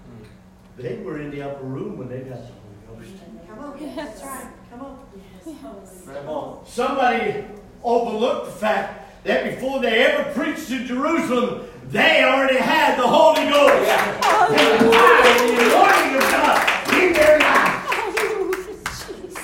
Hmm. 0.04 0.82
They 0.82 0.96
were 1.02 1.22
in 1.22 1.30
the 1.30 1.40
upper 1.40 1.64
room 1.64 1.96
when 1.96 2.10
they 2.10 2.20
got 2.20 2.42
the 2.42 2.52
Holy 2.52 3.00
Ghost. 3.00 3.16
Come 3.48 3.58
on. 3.60 3.96
That's 3.96 4.22
right. 4.22 4.48
Come 4.70 4.80
on. 4.82 5.06
Yes. 5.16 5.56
Come 6.04 6.28
oh, 6.28 6.34
on. 6.34 6.66
Somebody 6.66 7.46
overlooked 7.82 8.44
the 8.44 8.52
fact 8.52 9.24
that 9.24 9.54
before 9.54 9.80
they 9.80 10.04
ever 10.04 10.30
preached 10.32 10.70
in 10.70 10.84
Jerusalem, 10.86 11.66
they 11.88 12.24
already 12.24 12.58
had 12.58 12.98
the 12.98 13.06
Holy 13.06 13.48
Ghost. 13.48 13.88
And 13.88 14.13
the 14.50 14.58
fire 14.92 15.22
and 15.26 15.40
the 15.48 15.54
anointing 15.64 16.14
of 16.16 16.22
God 16.30 16.94
in 16.94 17.12
their 17.12 17.38
life. 17.38 17.80
Hallelujah, 17.88 18.74
Jesus. 18.84 19.38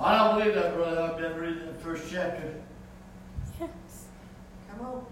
I 0.00 0.16
don't 0.16 0.38
believe 0.38 0.54
that, 0.54 0.74
brother. 0.74 1.00
I've 1.00 1.18
been 1.18 1.36
reading 1.36 1.66
the 1.66 1.74
first 1.74 2.10
chapter. 2.10 2.54
Yes. 3.60 3.68
Come 4.70 4.86
on. 4.86 5.06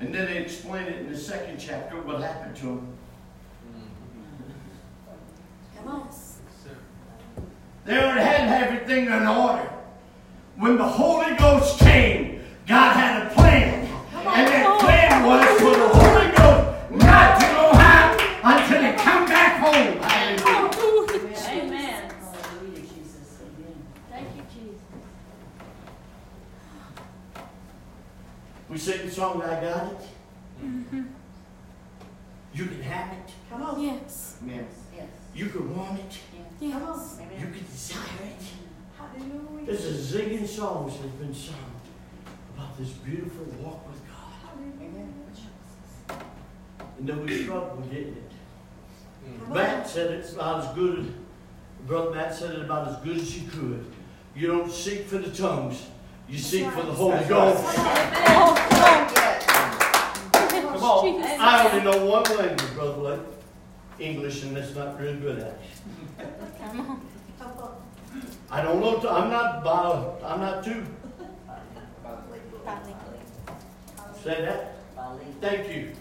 And 0.00 0.14
then 0.14 0.26
they 0.26 0.38
explain 0.38 0.86
it 0.86 0.98
in 1.00 1.12
the 1.12 1.18
second 1.18 1.58
chapter 1.58 2.00
what 2.00 2.20
happened 2.22 2.56
to 2.56 2.66
them. 2.66 2.98
Come 5.76 5.88
on. 5.88 6.08
They 7.84 7.98
already 7.98 8.20
had 8.20 8.48
everything 8.62 9.06
in 9.06 9.26
order. 9.26 9.68
When 10.56 10.76
the 10.76 10.86
Holy 10.86 11.34
Ghost 11.36 11.80
came, 11.80 12.44
God 12.66 12.94
had 12.94 13.21
a 13.21 13.21
home. 19.62 19.98
Hallelujah. 19.98 20.42
Hallelujah, 20.42 21.38
Amen. 21.48 22.10
Hallelujah, 22.10 22.80
Jesus. 22.80 23.38
Amen. 23.42 23.76
Thank 24.10 24.28
you, 24.36 24.42
Jesus. 24.52 24.80
We 28.68 28.78
sing 28.78 29.06
the 29.06 29.12
song, 29.12 29.42
I 29.42 29.60
got 29.60 29.92
it. 29.92 29.98
Mm-hmm. 30.64 31.02
You 32.54 32.64
can 32.66 32.82
have 32.82 33.12
it. 33.12 33.32
Come 33.50 33.62
on. 33.62 33.80
Yes. 33.80 34.36
Amen. 34.42 34.66
Yes. 34.96 35.06
You 35.34 35.46
can 35.46 35.76
want 35.76 35.98
it. 35.98 36.18
Yes. 36.60 36.72
Come 36.72 36.82
on. 36.82 36.98
Amen. 37.20 37.40
You 37.40 37.46
can 37.46 37.64
desire 37.70 38.24
it. 38.24 38.44
Hallelujah. 38.98 39.66
There's 39.66 39.86
a 39.86 40.18
zillion 40.18 40.46
songs 40.46 40.96
that 40.96 41.02
have 41.02 41.18
been 41.18 41.34
sung 41.34 41.54
about 42.56 42.76
this 42.78 42.90
beautiful 42.90 43.46
walk 43.62 43.88
with 43.88 44.00
God. 44.08 44.58
Amen. 44.58 45.14
And 46.98 47.08
then 47.08 47.24
we 47.24 47.42
struggle 47.42 47.82
getting 47.90 48.08
it. 48.08 48.31
Come 49.24 49.54
Matt 49.54 49.88
said 49.88 50.10
it's 50.12 50.32
about 50.32 50.64
as 50.64 50.74
good, 50.74 51.12
Brother 51.86 52.10
Matt 52.10 52.34
said 52.34 52.54
it 52.54 52.60
about 52.62 52.88
as 52.88 52.96
good 52.98 53.16
as 53.16 53.32
he 53.32 53.46
could. 53.46 53.84
You 54.34 54.46
don't 54.48 54.70
seek 54.70 55.06
for 55.06 55.18
the 55.18 55.30
tongues, 55.30 55.86
you 56.28 56.38
seek 56.38 56.70
for 56.70 56.82
the 56.82 56.92
Holy 56.92 57.16
That's 57.16 57.28
Ghost. 57.28 57.76
Come 60.52 60.82
on. 60.82 61.04
Jesus. 61.04 61.38
I 61.38 61.68
only 61.70 61.84
know 61.84 62.06
one 62.06 62.24
language, 62.36 62.74
Brother 62.74 62.92
Blake. 62.94 63.20
English, 63.98 64.42
and 64.42 64.56
that's 64.56 64.74
not 64.74 65.00
real 65.00 65.14
good 65.16 65.38
at 65.38 65.46
it. 65.46 65.60
Come 66.60 66.80
on. 66.80 67.00
Come 67.38 67.58
on. 67.58 67.76
I 68.50 68.62
don't 68.62 68.80
know, 68.80 68.98
I'm 69.08 69.30
not, 69.30 69.62
bio- 69.64 70.18
I'm 70.24 70.40
not 70.40 70.64
too, 70.64 70.84
say 74.22 74.42
that. 74.42 74.81
Bali. 75.02 75.24
Thank 75.40 75.74
you. 75.74 75.92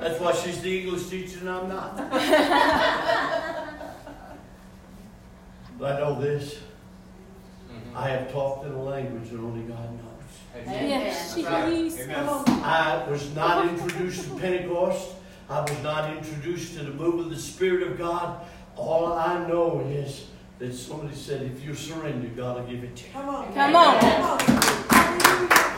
That's 0.00 0.18
why 0.18 0.32
she's 0.32 0.62
the 0.62 0.80
English 0.80 1.08
teacher 1.08 1.40
and 1.40 1.50
I'm 1.50 1.68
not. 1.68 1.96
But 5.78 5.96
I 5.96 6.00
know 6.00 6.20
this. 6.20 6.56
Mm-hmm. 6.56 7.96
I 7.96 8.08
have 8.10 8.30
talked 8.30 8.66
in 8.66 8.72
a 8.72 8.82
language 8.82 9.30
that 9.30 9.38
only 9.38 9.62
God 9.62 9.90
knows. 9.92 10.66
Yes, 10.66 11.38
Amen. 11.38 11.70
Jesus. 11.70 12.06
Come. 12.06 12.44
I 12.62 13.08
was 13.08 13.34
not 13.34 13.66
introduced 13.66 14.24
to 14.24 14.38
Pentecost. 14.38 15.14
I 15.48 15.62
was 15.62 15.82
not 15.82 16.14
introduced 16.14 16.76
to 16.76 16.84
the 16.84 16.90
move 16.90 17.20
of 17.20 17.30
the 17.30 17.38
Spirit 17.38 17.82
of 17.88 17.96
God. 17.96 18.44
All 18.76 19.14
I 19.14 19.48
know 19.48 19.80
is 19.88 20.26
that 20.58 20.74
somebody 20.74 21.14
said, 21.14 21.40
if 21.50 21.64
you 21.64 21.74
surrender, 21.74 22.28
God 22.28 22.56
will 22.56 22.70
give 22.70 22.84
it 22.84 22.94
to 22.96 23.06
you. 23.06 23.12
Come 23.14 23.28
on. 23.30 23.54
Come 23.54 23.74
on. 23.74 24.00
Come 24.00 24.22
on. 24.22 25.69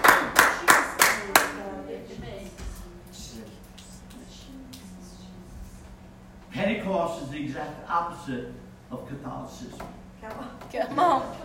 Exact 7.53 7.91
opposite 7.91 8.47
of 8.91 9.07
Catholicism. 9.07 9.87
Come 10.23 10.33
on. 10.39 10.59
Come 10.73 10.99
on. 10.99 11.37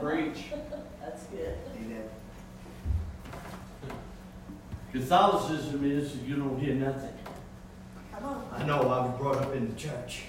Preach. 0.00 0.44
That's 1.00 1.24
good. 1.24 1.58
Catholicism 4.92 5.84
is 5.84 6.16
you 6.16 6.36
don't 6.36 6.58
hear 6.58 6.74
nothing. 6.74 7.12
Come 8.14 8.24
on. 8.24 8.48
I 8.56 8.64
know 8.64 8.80
I 8.80 9.06
was 9.06 9.18
brought 9.18 9.36
up 9.36 9.54
in 9.54 9.68
the 9.68 9.74
church. 9.74 10.24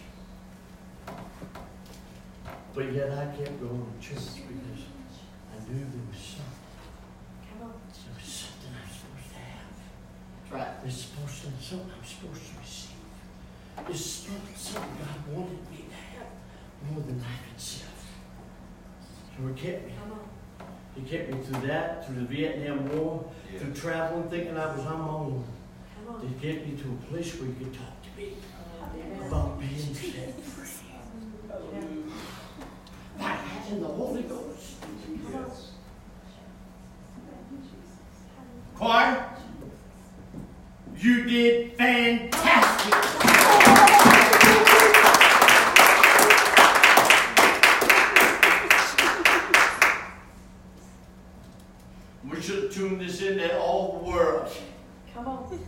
But 2.76 2.92
yet 2.92 3.12
I 3.12 3.26
kept 3.28 3.60
going 3.62 3.88
to 3.88 4.08
church 4.08 4.36
because 4.36 4.84
I 5.54 5.72
knew 5.72 5.86
there 5.86 6.08
was 6.12 6.20
something. 6.20 6.60
Come 7.50 7.62
on. 7.62 7.74
There 8.04 8.14
was 8.14 8.28
something 8.28 8.72
I'm 8.76 8.92
supposed 8.92 9.30
to 9.32 9.40
have. 9.40 9.72
That's 10.42 10.52
right. 10.52 10.82
There's 10.82 11.02
supposed 11.02 11.42
to 11.44 11.48
be 11.48 11.64
something 11.64 11.92
I'm 11.98 12.06
supposed 12.06 12.52
to 12.52 12.60
receive. 12.60 12.87
There's 13.86 14.06
something, 14.06 14.56
something 14.56 14.92
God 15.00 15.36
wanted 15.38 15.72
me 15.72 15.86
to 15.90 15.96
have 16.18 16.28
more 16.92 17.02
than 17.02 17.20
life 17.20 17.54
itself. 17.56 18.08
So 19.38 19.48
He 19.48 19.62
kept 19.62 19.86
me. 19.88 19.94
Come 20.02 20.12
on. 20.12 20.20
He 20.96 21.02
kept 21.04 21.32
me 21.32 21.40
through 21.44 21.68
that, 21.68 22.06
through 22.06 22.16
the 22.16 22.26
Vietnam 22.26 22.90
War, 22.98 23.32
Yeah. 23.54 23.60
through 23.60 23.74
traveling, 23.74 24.30
thinking 24.30 24.58
I 24.58 24.76
was 24.76 24.86
on 24.86 25.00
my 25.00 25.08
own. 25.08 25.44
Come 26.06 26.16
on. 26.16 26.22
To 26.22 26.28
get 26.46 26.66
me 26.68 26.76
to 26.82 26.88
a 26.90 27.12
place 27.12 27.36
where 27.40 27.48
you 27.50 27.56
could 27.56 27.74
talk 27.74 28.02
to 28.04 28.20
me 28.22 28.34
Amen. 28.82 29.28
about 29.28 29.60
being 29.60 29.94
set 29.94 30.42
free. 30.42 30.68
By 33.18 33.30
having 33.30 33.82
the 33.82 33.88
Holy 33.88 34.24
Ghost. 34.24 34.76
Yes. 35.32 35.72
Choir, 38.76 39.30
you 41.08 41.24
did 41.24 41.72
fantastic. 41.78 42.94
We 52.30 52.42
should 52.42 52.72
tune 52.74 52.98
this 52.98 53.22
in 53.22 53.38
to 53.38 53.58
all 53.58 54.00
the 54.00 54.12
world. 54.12 54.52
Come 55.14 55.28
on. 55.30 55.60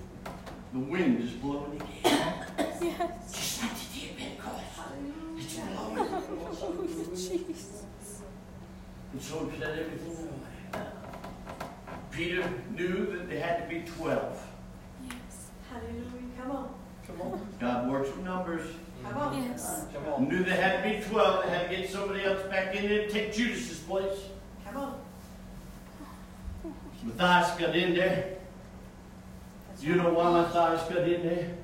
The 0.73 0.79
wind 0.79 1.23
is 1.23 1.31
blowing 1.31 1.81
again. 1.81 1.99
Yes. 2.03 3.31
Just 3.31 3.63
like 3.63 3.71
the 3.79 3.85
of 4.09 4.17
Pentecost. 4.17 4.65
It's 5.37 5.55
blowing. 5.55 7.15
Jesus. 7.15 7.85
And 9.13 9.21
so 9.21 9.47
he 9.47 9.57
said 9.57 9.79
everything 9.79 10.17
right. 10.73 10.87
Peter 12.11 12.51
knew 12.75 13.05
that 13.15 13.29
they 13.29 13.39
had 13.39 13.63
to 13.63 13.73
be 13.73 13.89
12. 13.89 14.48
Yes. 15.89 16.05
Hallelujah. 16.05 16.31
Come 16.41 16.51
on. 16.51 16.69
Come 17.07 17.21
on. 17.21 17.47
God 17.59 17.89
works 17.89 18.09
with 18.09 18.23
numbers. 18.25 18.67
Come 19.03 19.17
on. 19.17 19.43
Yes. 19.43 19.69
Uh, 19.69 19.85
Come 19.93 20.13
on. 20.13 20.29
Knew 20.29 20.43
they 20.43 20.51
had 20.55 20.83
to 20.83 20.89
be 20.89 21.03
12. 21.05 21.43
They 21.45 21.49
had 21.49 21.69
to 21.69 21.75
get 21.75 21.89
somebody 21.89 22.23
else 22.23 22.41
back 22.43 22.75
in 22.75 22.87
there 22.87 23.07
to 23.07 23.09
take 23.09 23.33
Judas's 23.33 23.79
place. 23.79 24.19
Come 24.65 24.77
on. 24.77 25.01
Matthias 27.03 27.57
got 27.59 27.75
in 27.75 27.93
there. 27.95 28.37
That's 29.69 29.83
You 29.83 29.95
know 29.95 30.13
why 30.13 30.31
Matthias 30.41 30.87
got 30.89 31.07
in 31.07 31.23
there? 31.23 31.55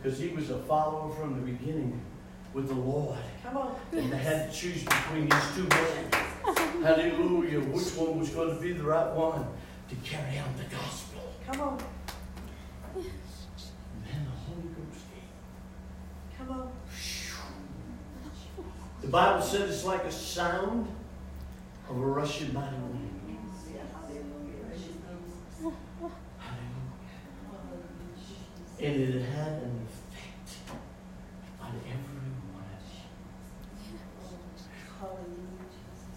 Because 0.00 0.18
he 0.18 0.28
was 0.28 0.50
a 0.50 0.58
follower 0.60 1.14
from 1.14 1.34
the 1.34 1.52
beginning 1.52 2.00
with 2.54 2.68
the 2.68 2.74
Lord. 2.74 3.18
Come 3.42 3.56
on. 3.56 3.74
And 3.92 4.12
they 4.12 4.16
had 4.16 4.50
to 4.50 4.56
choose 4.56 4.82
between 4.84 5.28
these 5.28 5.54
two 5.54 5.64
men. 5.64 6.82
Hallelujah. 6.82 7.60
Which 7.60 7.94
one 7.96 8.18
was 8.18 8.30
going 8.30 8.54
to 8.54 8.60
be 8.62 8.72
the 8.72 8.84
right 8.84 9.12
one 9.14 9.46
to 9.88 9.94
carry 9.96 10.38
out 10.38 10.56
the 10.56 10.64
gospel? 10.64 11.20
Come 11.46 11.60
on. 11.60 11.78
And 12.94 13.04
then 13.04 14.24
the 14.24 14.30
Holy 14.30 14.68
Ghost 14.68 15.04
came. 15.12 16.46
Come 16.46 16.60
on. 16.60 16.72
The 19.00 19.08
Bible 19.08 19.42
said 19.42 19.68
it's 19.68 19.84
like 19.84 20.04
a 20.04 20.12
sound 20.12 20.86
of 21.88 21.96
a 21.96 22.00
rushing 22.00 22.52
mighty 22.52 22.76
wind. 22.76 23.06
And 28.82 28.96
it 28.96 29.22
had 29.26 29.52
an 29.62 29.86
effect 29.86 30.74
on 31.60 31.72
everyone. 31.86 32.30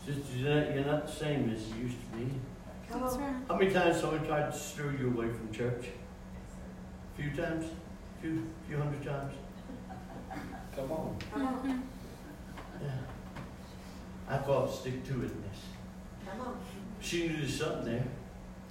Sister 0.05 0.37
Jeanette, 0.37 0.75
you're 0.75 0.85
not 0.85 1.05
the 1.07 1.11
same 1.11 1.49
as 1.49 1.67
you 1.69 1.83
used 1.83 1.97
to 1.99 2.17
be. 2.17 2.31
Come 2.89 3.01
That's 3.01 3.15
on. 3.15 3.21
right. 3.21 3.35
How 3.49 3.57
many 3.57 3.73
times 3.73 3.99
someone 3.99 4.25
tried 4.25 4.51
to 4.51 4.57
steer 4.57 4.95
you 4.97 5.07
away 5.09 5.27
from 5.27 5.51
church? 5.51 5.87
A 7.17 7.21
few 7.21 7.31
times? 7.31 7.65
A 7.65 8.21
few, 8.21 8.47
few 8.67 8.77
hundred 8.77 9.03
times? 9.03 9.33
Come 10.75 10.91
on. 10.91 11.17
Come 11.33 11.47
on. 11.47 11.69
Yeah. 11.69 11.77
I 14.33 14.37
thought 14.37 14.67
I'd 14.67 14.73
stick 14.73 15.05
to 15.05 15.11
it 15.11 15.31
in 15.31 15.43
this. 15.43 15.61
Come 16.27 16.41
on. 16.41 16.57
She 16.99 17.27
knew 17.27 17.37
there's 17.37 17.59
something 17.59 17.85
there. 17.85 18.07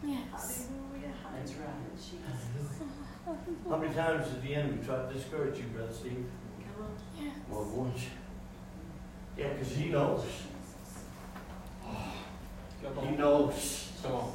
Yes. 0.04 0.66
Hallelujah. 0.66 1.14
That's 1.36 1.52
right. 1.52 1.68
Hallelujah. 3.24 3.68
How 3.68 3.76
many 3.76 3.94
times 3.94 4.28
did 4.28 4.42
the 4.42 4.54
enemy 4.56 4.78
try 4.84 4.96
to 5.06 5.12
discourage 5.14 5.58
you, 5.58 5.66
Brother 5.66 5.92
Steve? 5.92 6.26
Come 6.74 6.84
on. 6.84 6.90
Yes. 7.16 7.36
Well, 7.48 7.64
once. 7.64 8.02
Yeah, 9.38 9.50
because 9.50 9.76
he 9.76 9.88
knows. 9.88 10.24
He 13.00 13.10
knows. 13.16 13.88
Come 14.02 14.12
on. 14.14 14.32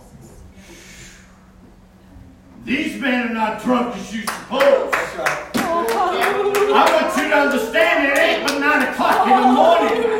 These 2.63 3.01
men 3.01 3.31
are 3.31 3.33
not 3.33 3.61
drunk 3.61 3.97
as 3.97 4.15
you 4.15 4.21
suppose. 4.21 4.91
That's 4.91 5.15
right. 5.17 5.51
Oh. 5.55 6.73
I 6.73 7.03
want 7.03 7.17
you 7.17 7.29
to 7.29 7.35
understand 7.35 8.07
it 8.07 8.17
ain't 8.17 8.47
but 8.47 8.59
9 8.59 8.81
o'clock 8.93 9.27
in 9.27 9.41
the 9.41 9.47
morning. 9.51 10.16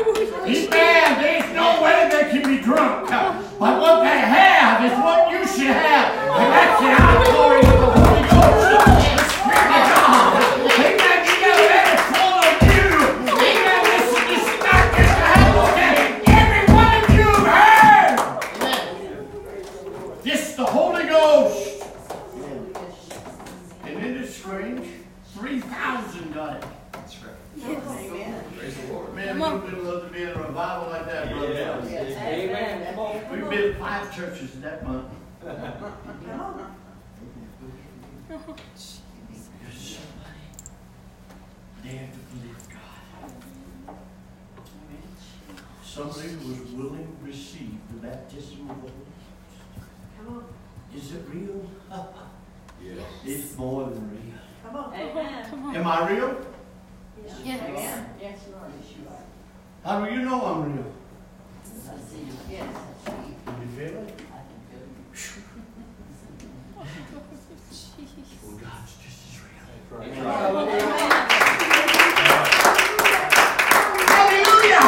These 0.48 0.70
men, 0.70 1.20
there's 1.20 1.52
no 1.54 1.82
way 1.82 2.08
they 2.10 2.30
can 2.30 2.42
be 2.48 2.56
drunk. 2.62 3.10
But 3.10 3.80
what 3.82 4.00
they 4.02 4.18
have 4.18 4.82
is 4.82 4.92
what 4.92 5.30
you 5.30 5.46
should 5.46 5.76
have. 5.76 6.14
And 6.40 6.52
that's 6.54 6.80
the 6.80 6.88
outpouring 6.88 7.66
of 7.66 7.78
the 7.78 7.90
Holy 7.92 8.22
Ghost. 8.22 8.64
The 8.64 9.24
Spirit 9.28 9.68
of 9.68 9.84
God. 9.92 10.40
Amen. 10.72 11.18
You 11.28 11.36
gotta 11.44 11.68
let 11.68 11.84
it 11.92 12.00
fall 12.08 12.32
on 12.40 12.56
you. 12.64 12.88
Amen. 13.28 13.80
Listen, 13.92 14.24
is 14.32 14.48
not 14.64 14.84
just 14.96 15.12
a 15.12 15.28
happenstance. 15.36 16.24
Every 16.32 16.64
one 16.72 16.96
of 16.96 17.04
you 17.12 17.28
heard. 17.44 18.16
This 20.22 20.40
is 20.48 20.54
the 20.56 20.64
Holy 20.64 21.04
Ghost. 21.04 21.84
And 23.84 23.94
it 24.02 24.16
is 24.16 24.34
strange. 24.34 24.86
3,000 25.34 26.32
got 26.32 26.56
it. 26.56 26.64
That's 27.08 27.24
right. 27.24 27.36
Amen. 27.88 28.44
Praise 28.58 28.76
the 28.76 28.92
Lord. 28.92 29.14
Man, 29.14 29.34
we 29.36 29.40
would 29.40 29.82
love 29.82 30.02
to 30.04 30.10
be 30.12 30.22
in 30.24 30.28
a 30.28 30.42
revival 30.42 30.90
like 30.90 31.06
that, 31.06 31.30
brother. 31.30 31.54
Yeah. 31.54 32.28
Amen. 32.28 32.94
Come 32.94 32.98
on. 32.98 33.30
We've 33.30 33.48
been 33.48 33.72
to 33.72 33.74
five 33.78 34.14
churches 34.14 34.54
in 34.56 34.60
that 34.60 34.86
month. 34.86 35.08
Come 35.40 35.56
on. 36.40 36.74
There's 38.28 38.42
somebody 38.42 38.62
to 41.82 42.18
believe 42.36 42.60
God. 42.68 43.96
Somebody 45.82 46.28
who 46.28 46.48
was 46.50 46.72
willing 46.72 47.06
to 47.06 47.26
receive 47.26 47.78
the 47.90 48.06
baptism 48.06 48.68
of 48.68 48.76
the 48.82 48.82
Holy 48.82 48.92
Ghost. 48.92 49.80
Come 50.18 50.28
on. 50.36 50.44
Is 50.94 51.14
it 51.14 51.22
real? 51.32 51.70
Yes. 52.84 52.98
It's 53.24 53.56
more 53.56 53.84
than 53.88 54.10
real. 54.10 54.38
Come 54.62 54.76
on. 54.76 54.92
Amen. 54.92 55.74
Am 55.74 55.86
I 55.86 56.10
real? 56.10 56.36
Yes. 57.26 57.62
Amen. 57.62 58.06
Yes, 58.20 58.38
you 58.46 58.54
are. 58.54 58.68
Yes, 58.80 58.88
you 58.96 59.02
are. 59.08 59.24
How 59.84 60.04
do 60.04 60.12
you 60.12 60.20
know 60.22 60.44
I'm 60.44 60.72
real? 60.74 60.84
I 61.64 61.98
see 62.10 62.18
you. 62.20 62.32
Yes, 62.50 62.74
I 62.74 63.10
see 63.10 63.16
you. 63.28 63.34
Can 63.46 63.54
you 63.62 63.68
feel 63.76 63.96
it? 64.02 64.08
I 64.32 64.40
can 64.48 64.60
feel 64.70 64.84
you. 64.84 65.44
Oh, 66.80 66.84
well, 68.44 68.56
God's 68.58 68.92
just 69.02 69.18
as 69.26 69.34
real. 69.42 69.64
That's 69.98 70.18
right. 70.18 71.08
Hallelujah! 74.08 74.86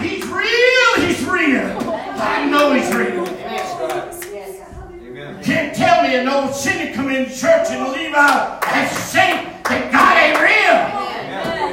He's 0.00 0.24
real! 0.26 0.90
He's 1.06 1.22
real! 1.24 1.94
I 2.20 2.46
know 2.50 2.72
he's 2.72 2.92
real. 2.94 3.24
That's 3.24 3.72
right. 3.80 4.32
Yes. 4.32 4.68
Amen. 4.90 5.42
Can't 5.42 5.74
tell 5.76 6.02
me 6.02 6.16
an 6.16 6.28
old 6.28 6.54
sinner 6.54 6.92
come 6.94 7.08
in 7.10 7.26
church 7.26 7.68
and 7.70 7.92
leave 7.92 8.14
out 8.14 8.62
as 8.66 8.90
a 8.92 8.94
saint 9.00 9.64
that 9.64 9.92
God 9.92 10.16
ain't 10.18 10.38
real. 10.40 10.78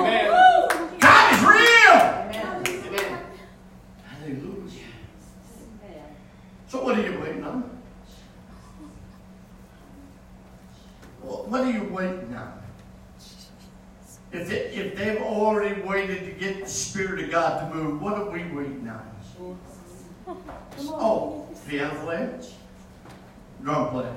Amen. 0.02 0.26
God 1.00 1.34
is 1.34 1.42
real. 1.42 1.98
Amen. 2.88 3.20
Hallelujah. 4.06 4.90
Amen. 5.84 6.08
So 6.68 6.84
what 6.84 6.98
are 6.98 7.02
you 7.02 7.21
waiting 7.32 7.46
on? 7.46 7.62
What 11.22 11.62
are 11.62 11.72
you 11.72 11.84
waiting 11.86 12.34
on? 12.36 12.60
If, 14.32 14.48
they, 14.48 14.60
if 14.74 14.96
they've 14.96 15.22
already 15.22 15.82
waited 15.82 16.26
to 16.26 16.32
get 16.32 16.64
the 16.64 16.70
Spirit 16.70 17.26
of 17.26 17.32
God 17.32 17.60
to 17.60 17.76
move, 17.76 18.02
what 18.02 18.14
are 18.14 18.30
we 18.30 18.44
waiting 18.44 18.88
on? 18.88 19.58
Oh, 20.80 21.48
piano 21.68 22.04
player? 22.04 22.40
Drum 23.62 23.90
player? 23.90 24.16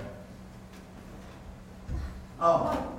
Oh, 2.40 2.90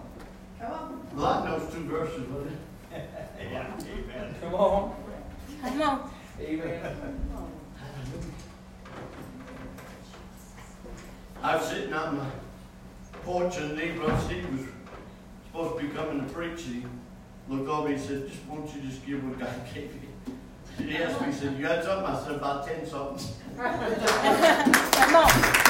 Come 0.59 0.71
on. 0.71 1.07
Lot 1.15 1.45
knows 1.45 1.73
two 1.73 1.83
verses, 1.85 2.27
was 2.29 2.47
it? 2.47 2.53
Yeah. 3.51 3.71
Amen. 3.79 4.35
Come 4.41 4.55
on. 4.55 4.95
Come 5.61 5.81
on. 5.81 6.11
Amen. 6.39 7.51
I 11.45 11.57
was 11.57 11.67
sitting 11.67 11.93
on 11.93 12.17
my 12.17 12.25
porch 13.23 13.57
and 13.57 13.77
Negro 13.77 14.19
Steve 14.25 14.51
was 14.51 14.65
supposed 15.45 15.79
to 15.79 15.87
be 15.87 15.93
coming 15.93 16.25
to 16.25 16.33
preach. 16.33 16.63
He 16.63 16.83
looked 17.47 17.69
over 17.69 17.87
and 17.87 17.99
he 17.99 18.03
said, 18.03 18.27
just 18.27 18.43
won't 18.47 18.75
you 18.75 18.81
just 18.81 19.05
give 19.05 19.23
what 19.23 19.37
God 19.37 19.53
gave 19.75 19.91
you? 19.93 20.83
He 20.83 20.97
asked 20.97 21.21
me, 21.21 21.27
he 21.27 21.33
said, 21.33 21.55
you 21.55 21.61
got 21.61 21.83
something? 21.83 22.07
I 22.07 22.23
said, 22.23 22.35
about 22.37 22.65
ten 22.65 22.83
something. 22.87 23.27
Come 24.91 25.15
on. 25.15 25.64